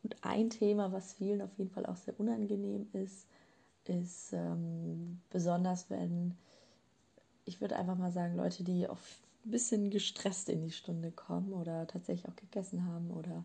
Und 0.03 0.23
ein 0.23 0.49
Thema, 0.49 0.91
was 0.91 1.13
vielen 1.13 1.41
auf 1.41 1.57
jeden 1.57 1.71
Fall 1.71 1.85
auch 1.85 1.97
sehr 1.97 2.19
unangenehm 2.19 2.88
ist, 2.93 3.27
ist 3.85 4.33
ähm, 4.33 5.19
besonders, 5.29 5.89
wenn, 5.89 6.38
ich 7.45 7.59
würde 7.59 7.75
einfach 7.75 7.97
mal 7.97 8.12
sagen, 8.12 8.35
Leute, 8.35 8.63
die 8.63 8.88
auf 8.88 9.21
ein 9.45 9.51
bisschen 9.51 9.89
gestresst 9.89 10.49
in 10.49 10.62
die 10.62 10.71
Stunde 10.71 11.12
kommen 11.12 11.53
oder 11.53 11.88
tatsächlich 11.88 12.29
auch 12.29 12.35
gegessen 12.35 12.85
haben 12.85 13.09
oder 13.12 13.43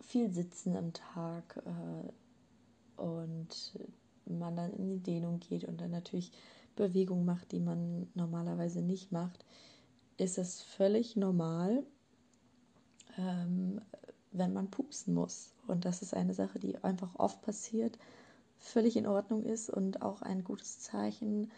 viel 0.00 0.30
sitzen 0.30 0.76
am 0.76 0.92
Tag 0.92 1.62
äh, 1.64 3.00
und 3.00 3.78
man 4.24 4.56
dann 4.56 4.72
in 4.72 4.88
die 4.88 5.02
Dehnung 5.02 5.40
geht 5.40 5.64
und 5.64 5.80
dann 5.80 5.90
natürlich 5.90 6.32
Bewegungen 6.74 7.24
macht, 7.24 7.52
die 7.52 7.60
man 7.60 8.08
normalerweise 8.14 8.82
nicht 8.82 9.12
macht, 9.12 9.44
ist 10.16 10.38
es 10.38 10.62
völlig 10.62 11.16
normal, 11.16 11.84
ähm, 13.18 13.80
wenn 14.38 14.52
man 14.52 14.70
pupsen 14.70 15.14
muss. 15.14 15.52
Und 15.66 15.84
das 15.84 16.02
ist 16.02 16.14
eine 16.14 16.34
Sache, 16.34 16.58
die 16.58 16.82
einfach 16.82 17.14
oft 17.14 17.42
passiert, 17.42 17.98
völlig 18.58 18.96
in 18.96 19.06
Ordnung 19.06 19.44
ist 19.44 19.70
und 19.70 20.02
auch 20.02 20.22
ein 20.22 20.44
gutes 20.44 20.80
Zeichen, 20.80 21.50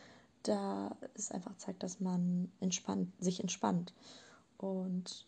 da 0.42 0.96
es 1.14 1.30
einfach 1.30 1.56
zeigt, 1.56 1.82
dass 1.82 2.00
man 2.00 2.50
entspannt, 2.60 3.12
sich 3.18 3.40
entspannt 3.40 3.92
und 4.56 5.26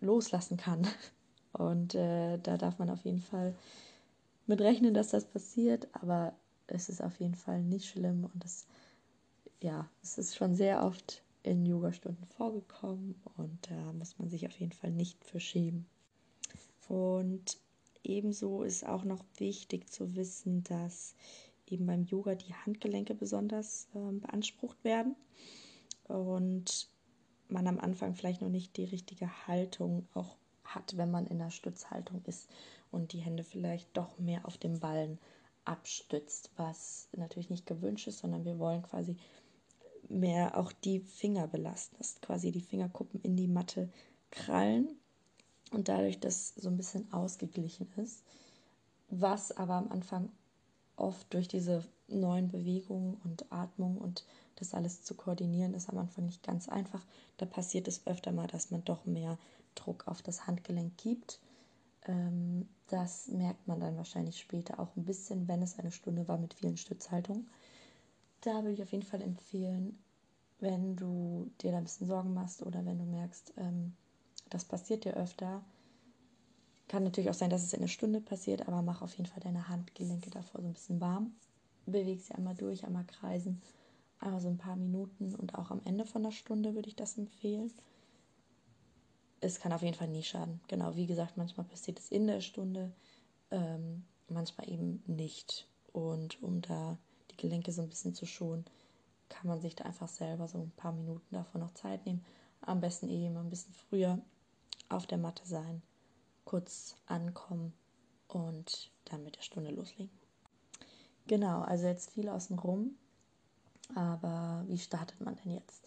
loslassen 0.00 0.56
kann. 0.56 0.86
Und 1.52 1.94
äh, 1.94 2.36
da 2.36 2.58
darf 2.58 2.78
man 2.78 2.90
auf 2.90 3.06
jeden 3.06 3.22
Fall 3.22 3.54
mit 4.46 4.60
rechnen, 4.60 4.92
dass 4.92 5.08
das 5.08 5.24
passiert, 5.24 5.88
aber 5.94 6.34
es 6.66 6.90
ist 6.90 7.02
auf 7.02 7.18
jeden 7.18 7.34
Fall 7.34 7.62
nicht 7.62 7.86
schlimm 7.86 8.24
und 8.24 8.44
es, 8.44 8.66
ja, 9.62 9.88
es 10.02 10.18
ist 10.18 10.36
schon 10.36 10.54
sehr 10.54 10.84
oft 10.84 11.22
in 11.42 11.64
Yogastunden 11.64 12.26
vorgekommen 12.26 13.14
und 13.36 13.70
da 13.70 13.92
muss 13.94 14.18
man 14.18 14.28
sich 14.28 14.46
auf 14.46 14.58
jeden 14.60 14.72
Fall 14.72 14.90
nicht 14.90 15.24
für 15.24 15.40
schämen. 15.40 15.86
Und 16.88 17.58
ebenso 18.04 18.62
ist 18.62 18.86
auch 18.86 19.04
noch 19.04 19.24
wichtig 19.38 19.90
zu 19.90 20.14
wissen, 20.14 20.62
dass 20.64 21.14
eben 21.66 21.86
beim 21.86 22.04
Yoga 22.04 22.34
die 22.34 22.54
Handgelenke 22.54 23.14
besonders 23.14 23.88
äh, 23.94 24.12
beansprucht 24.12 24.82
werden 24.84 25.16
und 26.04 26.88
man 27.48 27.66
am 27.66 27.78
Anfang 27.78 28.14
vielleicht 28.14 28.40
noch 28.40 28.48
nicht 28.48 28.76
die 28.76 28.84
richtige 28.84 29.46
Haltung 29.46 30.06
auch 30.14 30.36
hat, 30.64 30.96
wenn 30.96 31.10
man 31.10 31.26
in 31.26 31.38
der 31.38 31.50
Stützhaltung 31.50 32.22
ist 32.26 32.48
und 32.90 33.12
die 33.12 33.20
Hände 33.20 33.44
vielleicht 33.44 33.96
doch 33.96 34.18
mehr 34.18 34.46
auf 34.46 34.58
dem 34.58 34.80
Ballen 34.80 35.18
abstützt, 35.64 36.50
was 36.56 37.08
natürlich 37.16 37.50
nicht 37.50 37.66
gewünscht 37.66 38.06
ist, 38.08 38.18
sondern 38.18 38.44
wir 38.44 38.58
wollen 38.58 38.82
quasi 38.82 39.16
mehr 40.08 40.56
auch 40.56 40.72
die 40.72 41.00
Finger 41.00 41.48
belasten, 41.48 41.96
dass 41.98 42.20
quasi 42.20 42.52
die 42.52 42.60
Fingerkuppen 42.60 43.20
in 43.22 43.36
die 43.36 43.48
Matte 43.48 43.88
krallen 44.30 44.96
und 45.76 45.88
dadurch 45.88 46.18
das 46.18 46.54
so 46.56 46.70
ein 46.70 46.76
bisschen 46.78 47.12
ausgeglichen 47.12 47.86
ist, 47.96 48.24
was 49.10 49.54
aber 49.54 49.74
am 49.74 49.92
Anfang 49.92 50.30
oft 50.96 51.32
durch 51.34 51.48
diese 51.48 51.84
neuen 52.08 52.48
Bewegungen 52.48 53.20
und 53.24 53.52
Atmung 53.52 53.98
und 53.98 54.24
das 54.56 54.72
alles 54.72 55.02
zu 55.02 55.14
koordinieren, 55.14 55.74
ist 55.74 55.90
am 55.90 55.98
Anfang 55.98 56.24
nicht 56.24 56.42
ganz 56.42 56.70
einfach. 56.70 57.04
Da 57.36 57.44
passiert 57.44 57.88
es 57.88 58.06
öfter 58.06 58.32
mal, 58.32 58.46
dass 58.46 58.70
man 58.70 58.84
doch 58.84 59.04
mehr 59.04 59.36
Druck 59.74 60.08
auf 60.08 60.22
das 60.22 60.46
Handgelenk 60.46 60.96
gibt. 60.96 61.40
Ähm, 62.06 62.66
das 62.88 63.28
merkt 63.28 63.68
man 63.68 63.78
dann 63.78 63.98
wahrscheinlich 63.98 64.38
später 64.38 64.80
auch 64.80 64.96
ein 64.96 65.04
bisschen, 65.04 65.46
wenn 65.46 65.60
es 65.60 65.78
eine 65.78 65.92
Stunde 65.92 66.26
war 66.26 66.38
mit 66.38 66.54
vielen 66.54 66.78
Stützhaltungen. 66.78 67.50
Da 68.40 68.62
würde 68.62 68.72
ich 68.72 68.82
auf 68.82 68.92
jeden 68.92 69.04
Fall 69.04 69.20
empfehlen, 69.20 69.98
wenn 70.58 70.96
du 70.96 71.50
dir 71.60 71.72
da 71.72 71.78
ein 71.78 71.84
bisschen 71.84 72.06
Sorgen 72.06 72.32
machst 72.32 72.62
oder 72.62 72.86
wenn 72.86 72.98
du 72.98 73.04
merkst, 73.04 73.52
ähm, 73.58 73.94
das 74.50 74.64
passiert 74.64 75.04
dir 75.04 75.14
öfter. 75.14 75.62
Kann 76.88 77.02
natürlich 77.02 77.30
auch 77.30 77.34
sein, 77.34 77.50
dass 77.50 77.64
es 77.64 77.72
in 77.72 77.80
einer 77.80 77.88
Stunde 77.88 78.20
passiert, 78.20 78.68
aber 78.68 78.82
mach 78.82 79.02
auf 79.02 79.16
jeden 79.16 79.28
Fall 79.28 79.40
deine 79.42 79.68
Handgelenke 79.68 80.30
davor 80.30 80.60
so 80.60 80.68
ein 80.68 80.74
bisschen 80.74 81.00
warm. 81.00 81.34
Beweg 81.86 82.20
sie 82.20 82.34
einmal 82.34 82.54
durch, 82.54 82.84
einmal 82.84 83.04
kreisen, 83.04 83.60
einmal 84.20 84.40
so 84.40 84.48
ein 84.48 84.58
paar 84.58 84.76
Minuten 84.76 85.34
und 85.34 85.54
auch 85.56 85.70
am 85.70 85.80
Ende 85.84 86.04
von 86.04 86.22
der 86.22 86.30
Stunde 86.30 86.74
würde 86.74 86.88
ich 86.88 86.96
das 86.96 87.18
empfehlen. 87.18 87.72
Es 89.40 89.60
kann 89.60 89.72
auf 89.72 89.82
jeden 89.82 89.96
Fall 89.96 90.08
nie 90.08 90.22
schaden. 90.22 90.60
Genau, 90.68 90.96
wie 90.96 91.06
gesagt, 91.06 91.36
manchmal 91.36 91.66
passiert 91.66 91.98
es 91.98 92.10
in 92.10 92.26
der 92.26 92.40
Stunde, 92.40 92.92
ähm, 93.50 94.04
manchmal 94.28 94.68
eben 94.70 95.02
nicht. 95.06 95.68
Und 95.92 96.42
um 96.42 96.62
da 96.62 96.98
die 97.30 97.36
Gelenke 97.36 97.72
so 97.72 97.82
ein 97.82 97.88
bisschen 97.88 98.14
zu 98.14 98.26
schonen, 98.26 98.64
kann 99.28 99.48
man 99.48 99.60
sich 99.60 99.74
da 99.74 99.84
einfach 99.84 100.08
selber 100.08 100.48
so 100.48 100.58
ein 100.58 100.70
paar 100.76 100.92
Minuten 100.92 101.34
davon 101.34 101.60
noch 101.60 101.74
Zeit 101.74 102.06
nehmen. 102.06 102.24
Am 102.60 102.80
besten 102.80 103.08
eh 103.08 103.26
immer 103.26 103.40
ein 103.40 103.50
bisschen 103.50 103.74
früher 103.74 104.20
auf 104.88 105.06
der 105.06 105.18
Matte 105.18 105.46
sein, 105.46 105.82
kurz 106.44 106.96
ankommen 107.06 107.72
und 108.28 108.90
dann 109.06 109.24
mit 109.24 109.36
der 109.36 109.42
Stunde 109.42 109.70
loslegen. 109.70 110.10
Genau, 111.26 111.62
also 111.62 111.86
jetzt 111.86 112.10
viel 112.10 112.28
außen 112.28 112.58
rum, 112.58 112.96
aber 113.94 114.64
wie 114.68 114.78
startet 114.78 115.20
man 115.20 115.36
denn 115.36 115.54
jetzt? 115.54 115.82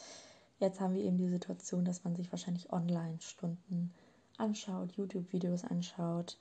Jetzt 0.60 0.82
haben 0.82 0.94
wir 0.94 1.04
eben 1.04 1.18
die 1.18 1.30
Situation, 1.30 1.86
dass 1.86 2.04
man 2.04 2.16
sich 2.16 2.32
wahrscheinlich 2.32 2.72
Online-Stunden 2.74 3.94
anschaut, 4.38 4.92
YouTube-Videos 4.94 5.64
anschaut, 5.64 6.38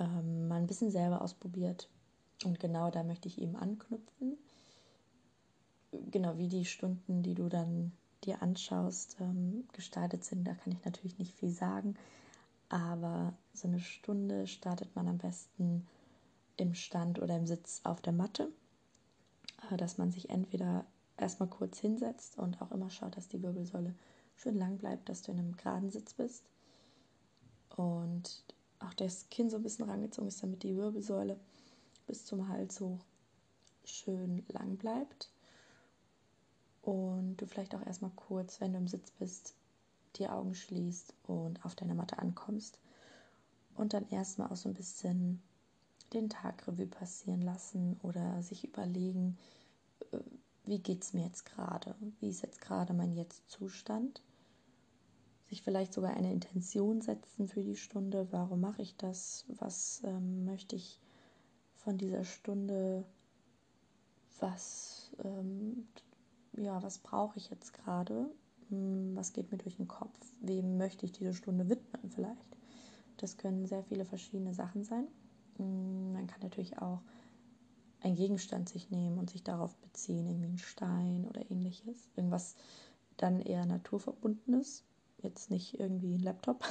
ähm, 0.00 0.48
mal 0.48 0.56
ein 0.56 0.66
bisschen 0.66 0.90
selber 0.90 1.22
ausprobiert. 1.22 1.88
Und 2.44 2.58
genau 2.58 2.90
da 2.90 3.04
möchte 3.04 3.28
ich 3.28 3.40
eben 3.40 3.56
anknüpfen 3.56 4.38
genau 6.10 6.36
wie 6.38 6.48
die 6.48 6.64
Stunden, 6.64 7.22
die 7.22 7.34
du 7.34 7.48
dann 7.48 7.92
dir 8.24 8.42
anschaust, 8.42 9.16
ähm, 9.20 9.66
gestaltet 9.72 10.24
sind, 10.24 10.44
da 10.44 10.54
kann 10.54 10.72
ich 10.72 10.84
natürlich 10.84 11.18
nicht 11.18 11.34
viel 11.34 11.50
sagen. 11.50 11.96
Aber 12.68 13.32
so 13.54 13.68
eine 13.68 13.80
Stunde 13.80 14.46
startet 14.46 14.94
man 14.94 15.08
am 15.08 15.18
besten 15.18 15.86
im 16.56 16.74
Stand 16.74 17.20
oder 17.20 17.36
im 17.36 17.46
Sitz 17.46 17.80
auf 17.84 18.00
der 18.00 18.12
Matte, 18.12 18.50
äh, 19.70 19.76
dass 19.76 19.98
man 19.98 20.10
sich 20.10 20.30
entweder 20.30 20.84
erstmal 21.16 21.48
kurz 21.48 21.78
hinsetzt 21.78 22.38
und 22.38 22.60
auch 22.60 22.70
immer 22.72 22.90
schaut, 22.90 23.16
dass 23.16 23.28
die 23.28 23.42
Wirbelsäule 23.42 23.94
schön 24.34 24.56
lang 24.56 24.78
bleibt, 24.78 25.08
dass 25.08 25.22
du 25.22 25.32
in 25.32 25.38
einem 25.38 25.56
geraden 25.56 25.90
Sitz 25.90 26.14
bist 26.14 26.44
und 27.76 28.44
auch 28.80 28.94
das 28.94 29.28
Kinn 29.30 29.50
so 29.50 29.56
ein 29.56 29.62
bisschen 29.62 29.88
rangezogen 29.88 30.28
ist, 30.28 30.42
damit 30.42 30.62
die 30.62 30.76
Wirbelsäule 30.76 31.38
bis 32.06 32.24
zum 32.24 32.48
Hals 32.48 32.80
hoch 32.80 33.04
schön 33.84 34.44
lang 34.48 34.76
bleibt 34.76 35.30
und 36.88 37.36
du 37.36 37.46
vielleicht 37.46 37.74
auch 37.74 37.84
erstmal 37.86 38.12
kurz, 38.16 38.62
wenn 38.62 38.72
du 38.72 38.78
im 38.78 38.88
Sitz 38.88 39.10
bist, 39.10 39.54
die 40.16 40.26
Augen 40.26 40.54
schließt 40.54 41.12
und 41.24 41.62
auf 41.66 41.74
deiner 41.74 41.94
Matte 41.94 42.18
ankommst 42.18 42.80
und 43.74 43.92
dann 43.92 44.08
erstmal 44.08 44.48
auch 44.48 44.56
so 44.56 44.70
ein 44.70 44.74
bisschen 44.74 45.42
den 46.14 46.30
Tag 46.30 46.66
Revue 46.66 46.86
passieren 46.86 47.42
lassen 47.42 48.00
oder 48.02 48.40
sich 48.42 48.64
überlegen, 48.64 49.36
äh, 50.12 50.18
wie 50.64 50.78
geht 50.78 51.02
es 51.02 51.12
mir 51.12 51.26
jetzt 51.26 51.44
gerade? 51.44 51.94
Wie 52.20 52.30
ist 52.30 52.40
jetzt 52.40 52.62
gerade 52.62 52.94
mein 52.94 53.12
Jetzt-Zustand? 53.12 54.22
Sich 55.50 55.60
vielleicht 55.60 55.92
sogar 55.92 56.14
eine 56.14 56.32
Intention 56.32 57.02
setzen 57.02 57.48
für 57.48 57.62
die 57.62 57.76
Stunde. 57.76 58.28
Warum 58.30 58.62
mache 58.62 58.80
ich 58.80 58.96
das? 58.96 59.44
Was 59.58 60.00
ähm, 60.04 60.46
möchte 60.46 60.74
ich 60.74 61.00
von 61.74 61.98
dieser 61.98 62.24
Stunde? 62.24 63.04
Was 64.40 65.10
ähm, 65.22 65.86
ja, 66.58 66.82
was 66.82 66.98
brauche 66.98 67.38
ich 67.38 67.50
jetzt 67.50 67.72
gerade? 67.72 68.30
Hm, 68.68 69.16
was 69.16 69.32
geht 69.32 69.50
mir 69.50 69.58
durch 69.58 69.76
den 69.76 69.88
Kopf? 69.88 70.18
Wem 70.40 70.76
möchte 70.76 71.06
ich 71.06 71.12
diese 71.12 71.34
Stunde 71.34 71.68
widmen 71.68 72.10
vielleicht? 72.10 72.56
Das 73.16 73.36
können 73.36 73.66
sehr 73.66 73.82
viele 73.84 74.04
verschiedene 74.04 74.54
Sachen 74.54 74.84
sein. 74.84 75.06
Hm, 75.56 76.12
man 76.12 76.26
kann 76.26 76.40
natürlich 76.42 76.78
auch 76.78 77.00
einen 78.00 78.16
Gegenstand 78.16 78.68
sich 78.68 78.90
nehmen 78.90 79.18
und 79.18 79.30
sich 79.30 79.42
darauf 79.42 79.76
beziehen, 79.78 80.28
irgendwie 80.28 80.48
ein 80.48 80.58
Stein 80.58 81.26
oder 81.28 81.50
ähnliches. 81.50 82.10
Irgendwas 82.16 82.54
dann 83.16 83.40
eher 83.40 83.66
naturverbundenes, 83.66 84.84
jetzt 85.22 85.50
nicht 85.50 85.80
irgendwie 85.80 86.14
ein 86.14 86.20
Laptop. 86.20 86.64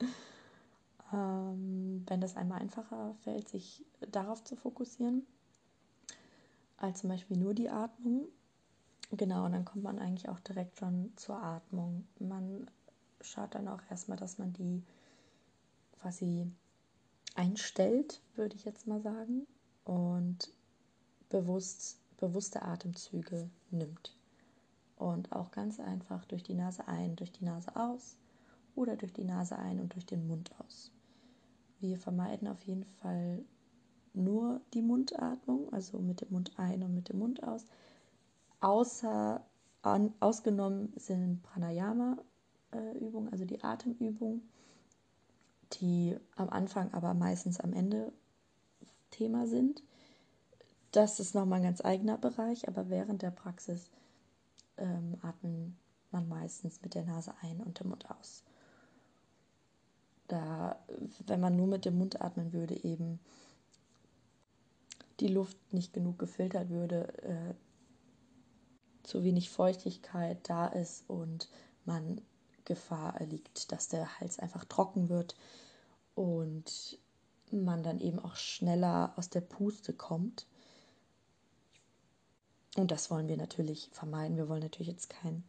ähm, 1.12 2.04
wenn 2.06 2.20
das 2.20 2.36
einmal 2.36 2.60
einfacher 2.60 3.14
fällt, 3.22 3.48
sich 3.48 3.84
darauf 4.10 4.42
zu 4.42 4.56
fokussieren, 4.56 5.24
als 6.76 7.00
zum 7.00 7.10
Beispiel 7.10 7.36
nur 7.36 7.54
die 7.54 7.70
Atmung, 7.70 8.26
Genau, 9.10 9.44
und 9.44 9.52
dann 9.52 9.64
kommt 9.64 9.84
man 9.84 9.98
eigentlich 9.98 10.28
auch 10.28 10.40
direkt 10.40 10.78
schon 10.78 11.12
zur 11.16 11.40
Atmung. 11.42 12.06
Man 12.18 12.68
schaut 13.20 13.54
dann 13.54 13.68
auch 13.68 13.80
erstmal, 13.88 14.18
dass 14.18 14.38
man 14.38 14.52
die 14.52 14.82
quasi 16.00 16.50
einstellt, 17.34 18.20
würde 18.34 18.56
ich 18.56 18.64
jetzt 18.64 18.86
mal 18.86 19.00
sagen, 19.00 19.46
und 19.84 20.50
bewusst, 21.28 21.98
bewusste 22.16 22.62
Atemzüge 22.62 23.48
nimmt. 23.70 24.16
Und 24.96 25.32
auch 25.32 25.50
ganz 25.50 25.78
einfach 25.78 26.24
durch 26.24 26.42
die 26.42 26.54
Nase 26.54 26.88
ein, 26.88 27.16
durch 27.16 27.30
die 27.30 27.44
Nase 27.44 27.76
aus 27.76 28.16
oder 28.74 28.96
durch 28.96 29.12
die 29.12 29.24
Nase 29.24 29.56
ein 29.58 29.78
und 29.80 29.94
durch 29.94 30.06
den 30.06 30.26
Mund 30.26 30.50
aus. 30.58 30.90
Wir 31.80 31.98
vermeiden 31.98 32.48
auf 32.48 32.62
jeden 32.62 32.84
Fall 32.84 33.44
nur 34.14 34.62
die 34.72 34.80
Mundatmung, 34.80 35.70
also 35.72 35.98
mit 35.98 36.22
dem 36.22 36.32
Mund 36.32 36.52
ein 36.56 36.82
und 36.82 36.94
mit 36.94 37.10
dem 37.10 37.18
Mund 37.18 37.42
aus, 37.42 37.66
Außer, 38.60 39.44
an, 39.82 40.14
ausgenommen 40.20 40.92
sind 40.96 41.42
Pranayama-Übungen, 41.42 43.30
also 43.30 43.44
die 43.44 43.62
Atemübungen, 43.62 44.48
die 45.74 46.16
am 46.36 46.48
Anfang, 46.48 46.92
aber 46.92 47.14
meistens 47.14 47.60
am 47.60 47.72
Ende 47.72 48.12
Thema 49.10 49.46
sind. 49.46 49.82
Das 50.92 51.20
ist 51.20 51.34
nochmal 51.34 51.60
ein 51.60 51.64
ganz 51.64 51.84
eigener 51.84 52.18
Bereich, 52.18 52.68
aber 52.68 52.88
während 52.88 53.22
der 53.22 53.30
Praxis 53.30 53.90
ähm, 54.76 55.18
atmet 55.22 55.72
man 56.10 56.28
meistens 56.28 56.80
mit 56.82 56.94
der 56.94 57.04
Nase 57.04 57.34
ein 57.42 57.60
und 57.60 57.80
dem 57.80 57.88
Mund 57.88 58.10
aus. 58.10 58.44
Da, 60.28 60.78
wenn 61.26 61.40
man 61.40 61.56
nur 61.56 61.66
mit 61.66 61.84
dem 61.84 61.98
Mund 61.98 62.20
atmen 62.20 62.52
würde, 62.52 62.82
eben 62.84 63.20
die 65.20 65.28
Luft 65.28 65.56
nicht 65.72 65.92
genug 65.92 66.18
gefiltert 66.18 66.68
würde, 66.68 67.12
äh, 67.22 67.54
zu 69.06 69.24
wenig 69.24 69.50
Feuchtigkeit 69.50 70.38
da 70.48 70.66
ist 70.66 71.08
und 71.08 71.48
man 71.84 72.20
Gefahr 72.64 73.14
erliegt, 73.20 73.72
dass 73.72 73.88
der 73.88 74.20
Hals 74.20 74.38
einfach 74.38 74.64
trocken 74.64 75.08
wird 75.08 75.36
und 76.14 76.98
man 77.50 77.82
dann 77.82 78.00
eben 78.00 78.18
auch 78.18 78.36
schneller 78.36 79.12
aus 79.16 79.30
der 79.30 79.40
Puste 79.40 79.92
kommt. 79.92 80.46
Und 82.76 82.90
das 82.90 83.10
wollen 83.10 83.28
wir 83.28 83.36
natürlich 83.36 83.88
vermeiden. 83.92 84.36
Wir 84.36 84.48
wollen 84.48 84.62
natürlich 84.62 84.88
jetzt 84.88 85.08
keinen 85.08 85.48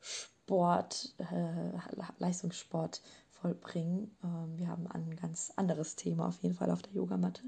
Sport, 0.00 1.14
äh, 1.18 1.78
Leistungssport 2.18 3.02
vollbringen. 3.30 4.14
Ähm, 4.22 4.58
wir 4.58 4.68
haben 4.68 4.86
ein 4.88 5.16
ganz 5.16 5.52
anderes 5.56 5.96
Thema 5.96 6.28
auf 6.28 6.42
jeden 6.42 6.54
Fall 6.54 6.70
auf 6.70 6.82
der 6.82 6.92
Yogamatte. 6.92 7.42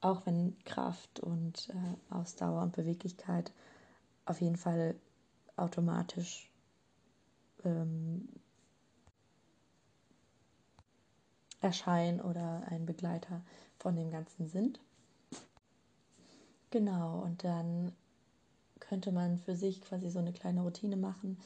Auch 0.00 0.26
wenn 0.26 0.56
Kraft 0.64 1.18
und 1.20 1.70
äh, 1.70 2.14
Ausdauer 2.14 2.62
und 2.62 2.72
Beweglichkeit 2.72 3.52
auf 4.28 4.40
jeden 4.40 4.56
Fall 4.56 4.94
automatisch 5.56 6.50
ähm, 7.64 8.28
erscheinen 11.60 12.20
oder 12.20 12.62
ein 12.68 12.86
Begleiter 12.86 13.42
von 13.78 13.96
dem 13.96 14.10
Ganzen 14.10 14.46
sind. 14.46 14.80
Genau, 16.70 17.20
und 17.22 17.42
dann 17.44 17.92
könnte 18.78 19.10
man 19.10 19.38
für 19.38 19.56
sich 19.56 19.80
quasi 19.80 20.10
so 20.10 20.18
eine 20.18 20.32
kleine 20.32 20.60
Routine 20.60 20.96
machen, 20.96 21.38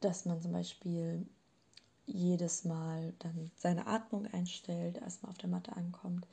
dass 0.00 0.24
man 0.24 0.40
zum 0.40 0.52
Beispiel 0.52 1.26
jedes 2.06 2.64
Mal 2.64 3.12
dann 3.18 3.50
seine 3.56 3.86
Atmung 3.86 4.26
einstellt, 4.28 4.96
erstmal 4.96 5.30
auf 5.30 5.38
der 5.38 5.50
Matte 5.50 5.76
ankommt 5.76 6.26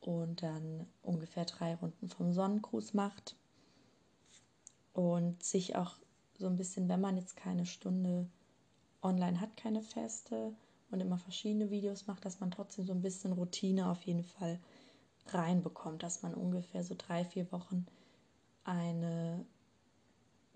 und 0.00 0.42
dann 0.42 0.86
ungefähr 1.02 1.44
drei 1.44 1.74
Runden 1.74 2.08
vom 2.08 2.32
Sonnengruß 2.32 2.94
macht 2.94 3.34
und 4.94 5.42
sich 5.42 5.76
auch 5.76 5.96
so 6.38 6.46
ein 6.46 6.56
bisschen, 6.56 6.88
wenn 6.88 7.00
man 7.00 7.16
jetzt 7.16 7.36
keine 7.36 7.66
Stunde 7.66 8.26
online 9.02 9.40
hat, 9.40 9.56
keine 9.56 9.82
feste 9.82 10.54
und 10.90 11.00
immer 11.00 11.18
verschiedene 11.18 11.70
Videos 11.70 12.06
macht, 12.06 12.24
dass 12.24 12.40
man 12.40 12.50
trotzdem 12.50 12.86
so 12.86 12.92
ein 12.92 13.02
bisschen 13.02 13.32
Routine 13.32 13.90
auf 13.90 14.02
jeden 14.04 14.24
Fall 14.24 14.58
reinbekommt, 15.26 16.02
dass 16.02 16.22
man 16.22 16.34
ungefähr 16.34 16.84
so 16.84 16.94
drei, 16.96 17.24
vier 17.24 17.50
Wochen 17.52 17.86
eine 18.64 19.44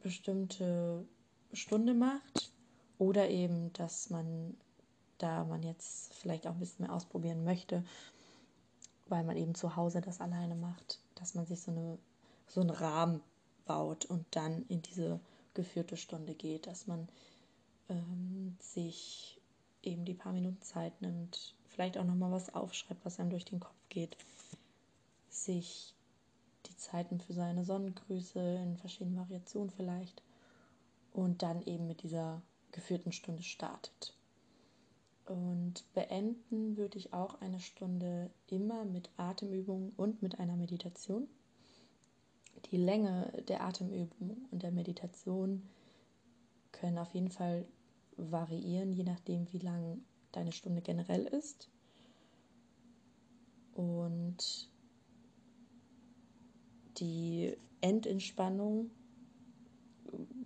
bestimmte 0.02 1.06
Stunde 1.52 1.94
macht. 1.94 2.52
Oder 2.98 3.28
eben, 3.28 3.72
dass 3.74 4.10
man, 4.10 4.56
da 5.18 5.44
man 5.44 5.62
jetzt 5.62 6.12
vielleicht 6.14 6.46
auch 6.46 6.52
ein 6.52 6.58
bisschen 6.58 6.86
mehr 6.86 6.94
ausprobieren 6.94 7.44
möchte, 7.44 7.84
weil 9.06 9.24
man 9.24 9.36
eben 9.36 9.54
zu 9.54 9.76
Hause 9.76 10.00
das 10.00 10.20
alleine 10.20 10.56
macht, 10.56 10.98
dass 11.14 11.34
man 11.34 11.46
sich 11.46 11.60
so, 11.60 11.70
eine, 11.70 11.98
so 12.48 12.60
einen 12.60 12.70
Rahmen 12.70 13.20
baut 13.68 14.06
und 14.06 14.24
dann 14.32 14.64
in 14.68 14.82
diese 14.82 15.20
geführte 15.54 15.96
Stunde 15.96 16.34
geht, 16.34 16.66
dass 16.66 16.88
man 16.88 17.08
ähm, 17.88 18.56
sich 18.58 19.38
eben 19.82 20.04
die 20.04 20.14
paar 20.14 20.32
Minuten 20.32 20.60
Zeit 20.62 21.00
nimmt, 21.00 21.54
vielleicht 21.68 21.98
auch 21.98 22.04
nochmal 22.04 22.32
was 22.32 22.52
aufschreibt, 22.54 23.04
was 23.04 23.20
einem 23.20 23.30
durch 23.30 23.44
den 23.44 23.60
Kopf 23.60 23.88
geht, 23.88 24.16
sich 25.28 25.94
die 26.66 26.76
Zeiten 26.76 27.20
für 27.20 27.34
seine 27.34 27.64
Sonnengrüße 27.64 28.40
in 28.40 28.76
verschiedenen 28.76 29.18
Variationen 29.18 29.70
vielleicht 29.70 30.22
und 31.12 31.42
dann 31.42 31.62
eben 31.62 31.86
mit 31.86 32.02
dieser 32.02 32.42
geführten 32.72 33.12
Stunde 33.12 33.42
startet. 33.42 34.14
Und 35.26 35.84
beenden 35.92 36.76
würde 36.76 36.96
ich 36.96 37.12
auch 37.12 37.40
eine 37.40 37.60
Stunde 37.60 38.30
immer 38.48 38.84
mit 38.84 39.10
Atemübungen 39.18 39.92
und 39.96 40.22
mit 40.22 40.40
einer 40.40 40.56
Meditation. 40.56 41.28
Die 42.66 42.76
Länge 42.76 43.32
der 43.48 43.62
Atemübung 43.62 44.36
und 44.50 44.62
der 44.62 44.72
Meditation 44.72 45.62
können 46.72 46.98
auf 46.98 47.14
jeden 47.14 47.30
Fall 47.30 47.66
variieren, 48.16 48.92
je 48.92 49.04
nachdem, 49.04 49.50
wie 49.52 49.58
lang 49.58 50.02
deine 50.32 50.52
Stunde 50.52 50.82
generell 50.82 51.24
ist. 51.26 51.70
Und 53.74 54.68
die 56.98 57.56
Endentspannung 57.80 58.90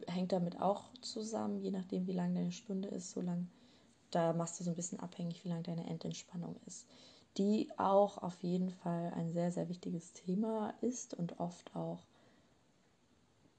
hängt 0.07 0.33
damit 0.33 0.61
auch 0.61 0.93
zusammen, 1.01 1.61
je 1.61 1.71
nachdem, 1.71 2.07
wie 2.07 2.13
lang 2.13 2.35
deine 2.35 2.53
Stunde 2.53 2.89
ist, 2.89 3.11
so 3.13 3.21
lang, 3.21 3.49
da 4.11 4.33
machst 4.33 4.61
du 4.61 4.65
so 4.65 4.71
ein 4.71 4.77
bisschen 4.77 5.01
abhängig, 5.01 5.45
wie 5.45 5.49
lang 5.49 5.63
deine 5.63 5.87
Endentspannung 5.87 6.57
ist. 6.67 6.87
Die 7.39 7.71
auch 7.79 8.19
auf 8.19 8.43
jeden 8.43 8.71
Fall 8.71 9.13
ein 9.17 9.33
sehr, 9.33 9.51
sehr 9.51 9.69
wichtiges 9.69 10.13
Thema 10.13 10.75
ist 10.81 11.15
und 11.15 11.41
oft 11.41 11.75
auch 11.75 12.01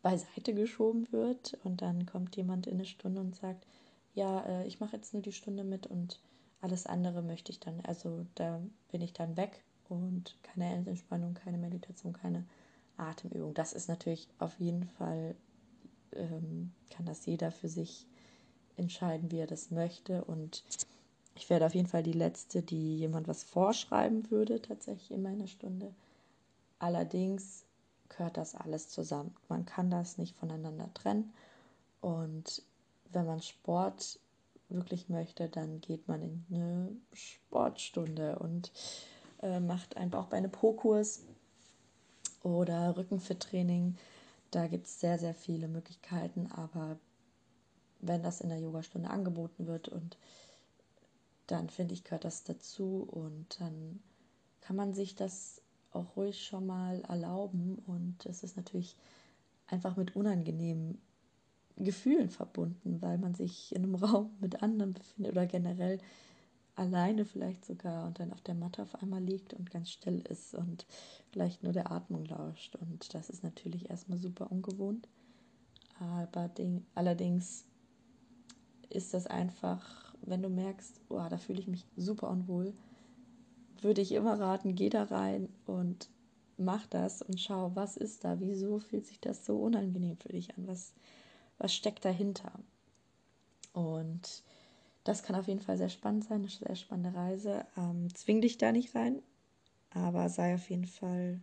beiseite 0.04 0.54
geschoben 0.54 1.12
wird. 1.12 1.58
Und 1.64 1.82
dann 1.82 2.06
kommt 2.06 2.36
jemand 2.36 2.68
in 2.68 2.76
eine 2.76 2.86
Stunde 2.86 3.22
und 3.22 3.36
sagt, 3.36 3.66
ja, 4.14 4.42
äh, 4.46 4.68
ich 4.68 4.80
mache 4.80 4.96
jetzt 4.96 5.14
nur 5.14 5.24
die 5.24 5.32
Stunde 5.32 5.64
mit 5.64 5.88
und 5.88 6.20
alles 6.62 6.86
andere 6.86 7.22
möchte 7.22 7.52
ich 7.52 7.60
dann, 7.60 7.82
also 7.82 8.26
da 8.36 8.62
bin 8.92 9.02
ich 9.02 9.12
dann 9.12 9.36
weg 9.36 9.64
und 9.90 10.38
keine 10.44 10.72
Endentspannung, 10.74 11.34
keine 11.34 11.58
Meditation, 11.58 12.14
keine 12.14 12.46
Atemübung. 12.98 13.54
Das 13.54 13.74
ist 13.74 13.90
natürlich 13.90 14.28
auf 14.40 14.60
jeden 14.60 14.86
Fall, 14.86 15.36
ähm, 16.14 16.72
kann 16.90 17.06
das 17.06 17.26
jeder 17.26 17.52
für 17.52 17.70
sich 17.70 18.06
entscheiden, 18.78 19.32
wie 19.32 19.40
er 19.40 19.48
das 19.48 19.72
möchte. 19.72 20.24
Und 20.24 20.64
ich 21.36 21.50
werde 21.50 21.66
auf 21.66 21.76
jeden 21.76 21.88
Fall 21.88 22.04
die 22.04 22.14
Letzte, 22.14 22.62
die 22.62 22.98
jemand 22.98 23.28
was 23.28 23.44
vorschreiben 23.44 24.30
würde, 24.30 24.62
tatsächlich 24.62 25.12
in 25.12 25.24
meiner 25.24 25.48
Stunde. 25.48 25.94
Allerdings 26.80 27.64
gehört 28.10 28.38
das 28.38 28.56
alles 28.56 28.90
zusammen. 28.90 29.36
Man 29.50 29.66
kann 29.66 29.90
das 29.90 30.18
nicht 30.18 30.36
voneinander 30.36 30.94
trennen. 30.94 31.34
Und 32.02 32.62
wenn 33.12 33.26
man 33.26 33.42
Sport 33.42 34.20
wirklich 34.70 35.10
möchte, 35.10 35.50
dann 35.50 35.82
geht 35.82 36.08
man 36.08 36.22
in 36.22 36.46
eine 36.52 36.90
Sportstunde 37.14 38.40
und 38.40 38.72
äh, 39.42 39.60
macht 39.60 39.98
einen 39.98 40.12
Bauchbeine-Po-Kurs 40.12 41.22
oder 42.44 42.96
Rückenfit-Training. 42.98 43.96
Da 44.52 44.68
gibt 44.68 44.88
es 44.88 45.00
sehr, 45.00 45.18
sehr 45.18 45.34
viele 45.34 45.68
Möglichkeiten, 45.68 46.48
aber 46.52 46.98
wenn 48.02 48.22
das 48.22 48.42
in 48.42 48.50
der 48.50 48.60
Yogastunde 48.60 49.10
angeboten 49.10 49.66
wird 49.66 49.88
und 49.88 50.18
dann 51.48 51.70
finde 51.70 51.94
ich, 51.94 52.04
gehört 52.04 52.26
das 52.26 52.44
dazu 52.44 53.08
und 53.10 53.60
dann 53.60 54.02
kann 54.62 54.76
man 54.76 54.94
sich 54.94 55.16
das 55.16 55.62
auch 55.92 56.16
ruhig 56.16 56.44
schon 56.44 56.66
mal 56.66 57.02
erlauben 57.02 57.78
und 57.86 58.26
es 58.26 58.44
ist 58.44 58.58
natürlich 58.58 58.96
einfach 59.68 59.96
mit 59.96 60.16
unangenehmen 60.16 61.00
Gefühlen 61.76 62.30
verbunden, 62.30 63.02
weil 63.02 63.18
man 63.18 63.34
sich 63.34 63.76
in 63.76 63.84
einem 63.84 63.96
Raum 64.04 64.32
mit 64.40 64.62
anderen 64.62 64.94
befindet 64.94 65.32
oder 65.32 65.46
generell 65.46 66.00
alleine 66.76 67.26
vielleicht 67.26 67.66
sogar 67.66 68.08
und 68.08 68.20
dann 68.20 68.34
auf 68.34 68.42
der 68.42 68.56
Matte 68.56 68.82
auf 68.82 68.96
einmal 69.02 69.24
liegt 69.24 69.54
und 69.54 69.70
ganz 69.70 69.92
still 69.92 70.22
ist 70.30 70.56
und 70.56 70.86
vielleicht 71.32 71.64
nur 71.64 71.72
der 71.72 71.92
Atmung 71.92 72.26
lauscht. 72.26 72.76
Und 72.76 73.14
das 73.14 73.30
ist 73.30 73.44
natürlich 73.44 73.90
erstmal 73.90 74.18
super 74.18 74.52
ungewohnt. 74.52 75.08
Aber 76.00 76.50
allerdings 76.96 77.66
ist 78.90 79.14
das 79.14 79.28
einfach, 79.28 80.13
wenn 80.26 80.42
du 80.42 80.50
merkst, 80.50 81.02
oh, 81.10 81.22
da 81.30 81.38
fühle 81.38 81.60
ich 81.60 81.68
mich 81.68 81.86
super 81.96 82.30
unwohl, 82.30 82.74
würde 83.82 84.02
ich 84.02 84.14
immer 84.14 84.40
raten, 84.40 84.76
geh 84.76 84.90
da 84.90 85.04
rein 85.04 85.50
und 85.66 86.10
mach 86.58 86.86
das 86.88 87.22
und 87.22 87.40
schau, 87.40 87.72
was 87.76 87.98
ist 87.98 88.24
da, 88.24 88.40
wieso 88.40 88.80
fühlt 88.80 89.06
sich 89.06 89.20
das 89.20 89.46
so 89.46 89.58
unangenehm 89.58 90.18
für 90.18 90.30
dich 90.30 90.56
an, 90.58 90.68
was, 90.68 90.94
was 91.58 91.74
steckt 91.74 92.06
dahinter. 92.06 92.52
Und 93.74 94.44
das 95.04 95.24
kann 95.24 95.36
auf 95.36 95.48
jeden 95.48 95.60
Fall 95.60 95.78
sehr 95.78 95.90
spannend 95.90 96.26
sein, 96.26 96.42
eine 96.42 96.50
sehr 96.50 96.76
spannende 96.76 97.18
Reise. 97.18 97.66
Ähm, 97.76 98.14
zwing 98.14 98.42
dich 98.42 98.58
da 98.58 98.72
nicht 98.72 98.96
rein, 98.96 99.22
aber 99.90 100.30
sei 100.30 100.56
auf 100.56 100.70
jeden 100.70 100.86
Fall 100.86 101.42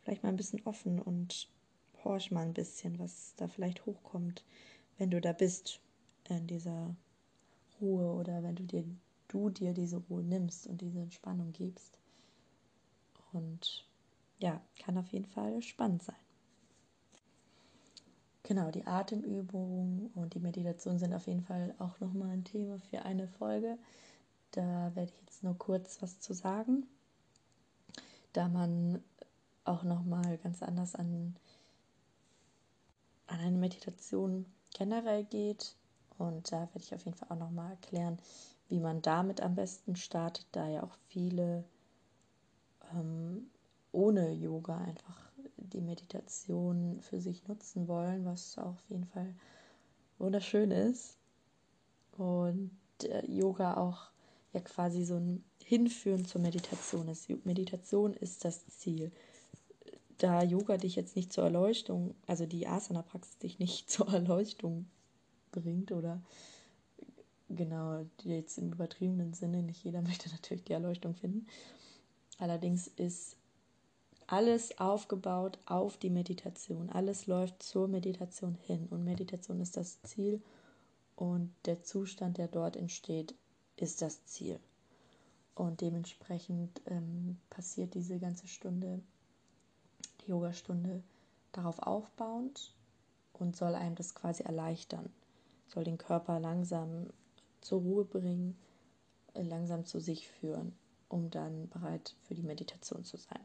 vielleicht 0.00 0.22
mal 0.22 0.28
ein 0.28 0.36
bisschen 0.36 0.62
offen 0.66 1.00
und 1.00 1.48
horch 2.04 2.30
mal 2.30 2.42
ein 2.42 2.52
bisschen, 2.52 2.98
was 2.98 3.34
da 3.36 3.48
vielleicht 3.48 3.86
hochkommt, 3.86 4.44
wenn 4.98 5.10
du 5.10 5.20
da 5.20 5.32
bist 5.32 5.80
in 6.28 6.46
dieser 6.46 6.94
Ruhe 7.80 8.12
oder 8.12 8.42
wenn 8.42 8.56
du 8.56 8.64
dir 8.64 8.84
du 9.28 9.50
dir 9.50 9.74
diese 9.74 9.96
Ruhe 9.96 10.22
nimmst 10.22 10.66
und 10.66 10.80
diese 10.80 11.00
Entspannung 11.00 11.52
gibst. 11.52 11.98
Und 13.32 13.86
ja, 14.38 14.60
kann 14.78 14.96
auf 14.96 15.08
jeden 15.08 15.26
Fall 15.26 15.60
spannend 15.62 16.02
sein. 16.02 16.16
Genau, 18.44 18.70
die 18.70 18.86
Atemübungen 18.86 20.10
und 20.14 20.34
die 20.34 20.40
Meditation 20.40 20.98
sind 20.98 21.14
auf 21.14 21.26
jeden 21.26 21.42
Fall 21.42 21.74
auch 21.78 21.98
nochmal 22.00 22.30
ein 22.30 22.44
Thema 22.44 22.78
für 22.78 23.02
eine 23.02 23.26
Folge. 23.26 23.78
Da 24.50 24.94
werde 24.94 25.10
ich 25.10 25.20
jetzt 25.22 25.42
nur 25.42 25.56
kurz 25.56 26.00
was 26.02 26.20
zu 26.20 26.34
sagen, 26.34 26.86
da 28.34 28.48
man 28.48 29.02
auch 29.64 29.82
nochmal 29.82 30.36
ganz 30.38 30.62
anders 30.62 30.94
an, 30.94 31.34
an 33.26 33.40
eine 33.40 33.56
Meditation 33.56 34.44
generell 34.74 35.24
geht. 35.24 35.74
Und 36.18 36.52
da 36.52 36.60
werde 36.60 36.80
ich 36.80 36.94
auf 36.94 37.04
jeden 37.04 37.16
Fall 37.16 37.28
auch 37.30 37.40
nochmal 37.40 37.70
erklären, 37.70 38.18
wie 38.68 38.80
man 38.80 39.02
damit 39.02 39.40
am 39.40 39.54
besten 39.54 39.96
startet, 39.96 40.46
da 40.52 40.68
ja 40.68 40.82
auch 40.82 40.96
viele 41.08 41.64
ähm, 42.92 43.50
ohne 43.92 44.32
Yoga 44.32 44.78
einfach 44.78 45.24
die 45.56 45.80
Meditation 45.80 47.00
für 47.00 47.20
sich 47.20 47.46
nutzen 47.48 47.88
wollen, 47.88 48.24
was 48.24 48.58
auch 48.58 48.74
auf 48.74 48.84
jeden 48.88 49.06
Fall 49.06 49.34
wunderschön 50.18 50.70
ist. 50.70 51.16
Und 52.16 52.70
äh, 53.02 53.26
Yoga 53.26 53.76
auch 53.76 54.10
ja 54.52 54.60
quasi 54.60 55.04
so 55.04 55.16
ein 55.16 55.44
Hinführen 55.64 56.24
zur 56.24 56.40
Meditation 56.40 57.08
ist. 57.08 57.28
Meditation 57.44 58.14
ist 58.14 58.44
das 58.44 58.66
Ziel. 58.68 59.10
Da 60.18 60.42
Yoga 60.42 60.76
dich 60.76 60.94
jetzt 60.94 61.16
nicht 61.16 61.32
zur 61.32 61.44
Erleuchtung, 61.44 62.14
also 62.26 62.46
die 62.46 62.66
Asana-Praxis 62.66 63.38
dich 63.38 63.58
nicht 63.58 63.90
zur 63.90 64.12
Erleuchtung 64.12 64.86
bringt 65.60 65.92
oder 65.92 66.20
genau, 67.48 68.04
jetzt 68.24 68.58
im 68.58 68.72
übertriebenen 68.72 69.34
Sinne, 69.34 69.62
nicht 69.62 69.84
jeder 69.84 70.02
möchte 70.02 70.30
natürlich 70.30 70.64
die 70.64 70.72
Erleuchtung 70.72 71.14
finden. 71.14 71.46
Allerdings 72.38 72.88
ist 72.88 73.36
alles 74.26 74.78
aufgebaut 74.78 75.58
auf 75.66 75.96
die 75.96 76.10
Meditation. 76.10 76.90
Alles 76.90 77.26
läuft 77.26 77.62
zur 77.62 77.88
Meditation 77.88 78.54
hin. 78.54 78.86
Und 78.90 79.04
Meditation 79.04 79.60
ist 79.60 79.76
das 79.76 80.00
Ziel 80.02 80.42
und 81.16 81.52
der 81.66 81.82
Zustand, 81.82 82.38
der 82.38 82.48
dort 82.48 82.76
entsteht, 82.76 83.34
ist 83.76 84.02
das 84.02 84.24
Ziel. 84.24 84.58
Und 85.54 85.80
dementsprechend 85.80 86.80
ähm, 86.86 87.38
passiert 87.50 87.94
diese 87.94 88.18
ganze 88.18 88.48
Stunde, 88.48 89.00
die 90.22 90.30
Yogastunde, 90.30 91.02
darauf 91.52 91.78
aufbauend 91.78 92.72
und 93.32 93.54
soll 93.54 93.76
einem 93.76 93.94
das 93.94 94.14
quasi 94.14 94.42
erleichtern. 94.42 95.08
Soll 95.66 95.84
den 95.84 95.98
Körper 95.98 96.40
langsam 96.40 97.08
zur 97.60 97.80
Ruhe 97.80 98.04
bringen, 98.04 98.56
äh, 99.34 99.42
langsam 99.42 99.84
zu 99.84 100.00
sich 100.00 100.28
führen, 100.28 100.72
um 101.08 101.30
dann 101.30 101.68
bereit 101.68 102.14
für 102.22 102.34
die 102.34 102.42
Meditation 102.42 103.04
zu 103.04 103.16
sein. 103.16 103.40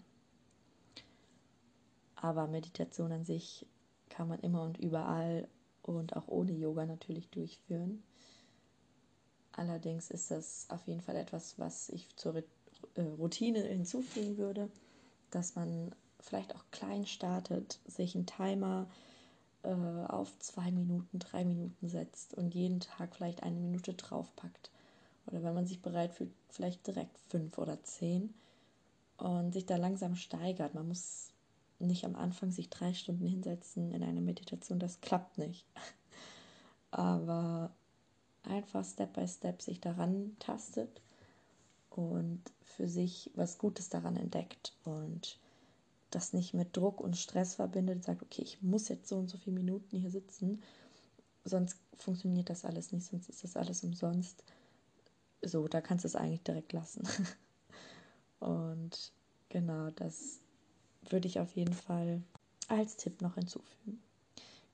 Aber 2.15 2.47
Meditation 2.47 3.11
an 3.11 3.24
sich 3.26 3.65
kann 4.09 4.28
man 4.28 4.39
immer 4.39 4.63
und 4.63 4.78
überall 4.78 5.47
und 5.84 6.15
auch 6.15 6.28
ohne 6.28 6.51
Yoga 6.51 6.86
natürlich 6.86 7.30
durchführen. 7.30 8.03
Allerdings 9.53 10.11
ist 10.11 10.32
das 10.32 10.67
auf 10.70 10.86
jeden 10.88 11.01
Fall 11.01 11.15
etwas, 11.15 11.57
was 11.57 11.89
ich 11.89 12.15
zur 12.15 12.36
äh, 12.95 13.01
Routine 13.01 13.61
hinzufügen 13.61 14.38
würde. 14.38 14.70
dass 15.32 15.55
man 15.55 15.93
vielleicht 16.20 16.55
auch 16.55 16.63
klein 16.72 17.05
startet, 17.05 17.80
sich 17.86 18.15
einen 18.15 18.26
Timer 18.26 18.88
äh, 18.89 19.18
auf 19.64 20.38
zwei 20.39 20.72
Minuten, 20.72 21.20
drei 21.20 21.43
Minuten 21.43 21.89
setzt 21.89 22.34
und 22.34 22.53
jeden 22.55 22.80
Tag 22.80 23.16
vielleicht 23.16 23.43
eine 23.43 23.60
Minute 23.60 23.93
draufpackt. 23.93 24.72
Oder 25.28 25.43
wenn 25.43 25.53
man 25.53 25.68
sich 25.68 25.82
bereit 25.82 26.14
fühlt, 26.14 26.32
vielleicht 26.49 26.88
direkt 26.88 27.18
fünf 27.28 27.57
oder 27.57 27.82
zehn 27.84 28.34
und 29.18 29.53
sich 29.53 29.66
da 29.66 29.76
langsam 29.76 30.16
steigert. 30.16 30.74
Man 30.74 30.88
muss 30.88 31.32
nicht 31.80 32.05
am 32.05 32.16
Anfang 32.16 32.51
sich 32.51 32.70
drei 32.70 32.93
Stunden 32.93 33.26
hinsetzen 33.26 33.91
in 33.91 34.03
eine 34.03 34.22
Meditation, 34.22 34.80
das 34.80 35.01
klappt 35.01 35.38
nicht. 35.38 35.66
Aber 36.91 37.72
einfach 38.43 38.86
Step 38.86 39.14
by 39.14 39.28
Step 39.28 39.62
sich 39.62 39.80
daran 39.80 40.36
tastet 40.39 41.01
und 41.89 42.41
für 42.62 42.88
sich 42.88 43.30
was 43.36 43.57
Gutes 43.57 43.89
daran 43.89 44.16
entdeckt 44.16 44.74
und 44.84 45.38
das 46.10 46.34
nicht 46.34 46.53
mit 46.53 46.76
Druck 46.76 47.01
und 47.01 47.18
Stress 47.18 47.55
verbindet, 47.55 48.03
sagt, 48.03 48.22
okay, 48.22 48.41
ich 48.41 48.62
muss 48.62 48.89
jetzt 48.89 49.07
so 49.07 49.18
und 49.18 49.30
so 49.30 49.38
viele 49.38 49.55
Minuten 49.55 49.97
hier 49.97 50.12
sitzen, 50.12 50.62
sonst 51.43 51.78
funktioniert 51.95 52.49
das 52.49 52.66
alles 52.66 52.91
nicht, 52.91 53.05
sonst 53.05 53.30
ist 53.30 53.43
das 53.43 53.55
alles 53.55 53.84
umsonst. 53.84 54.43
So, 55.41 55.68
da 55.68 55.82
kannst 55.82 56.03
du 56.03 56.07
es 56.07 56.16
eigentlich 56.16 56.43
direkt 56.43 56.74
lassen. 56.74 57.07
und 58.39 59.12
genau, 59.49 59.89
das 59.91 60.39
würde 61.10 61.28
ich 61.28 61.39
auf 61.39 61.55
jeden 61.55 61.74
Fall 61.74 62.22
als 62.68 62.97
Tipp 62.97 63.22
noch 63.22 63.36
hinzufügen. 63.36 64.01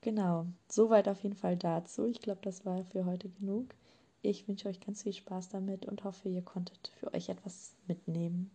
Genau, 0.00 0.46
soweit 0.68 1.08
auf 1.08 1.22
jeden 1.22 1.36
Fall 1.36 1.56
dazu. 1.56 2.06
Ich 2.06 2.20
glaube, 2.20 2.40
das 2.42 2.64
war 2.64 2.84
für 2.84 3.06
heute 3.06 3.28
genug. 3.28 3.74
Ich 4.22 4.46
wünsche 4.48 4.68
euch 4.68 4.80
ganz 4.80 5.02
viel 5.02 5.12
Spaß 5.12 5.48
damit 5.48 5.86
und 5.86 6.04
hoffe, 6.04 6.28
ihr 6.28 6.42
konntet 6.42 6.92
für 6.98 7.12
euch 7.14 7.28
etwas 7.28 7.72
mitnehmen. 7.86 8.50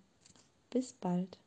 Bis 0.70 0.94
bald. 0.94 1.40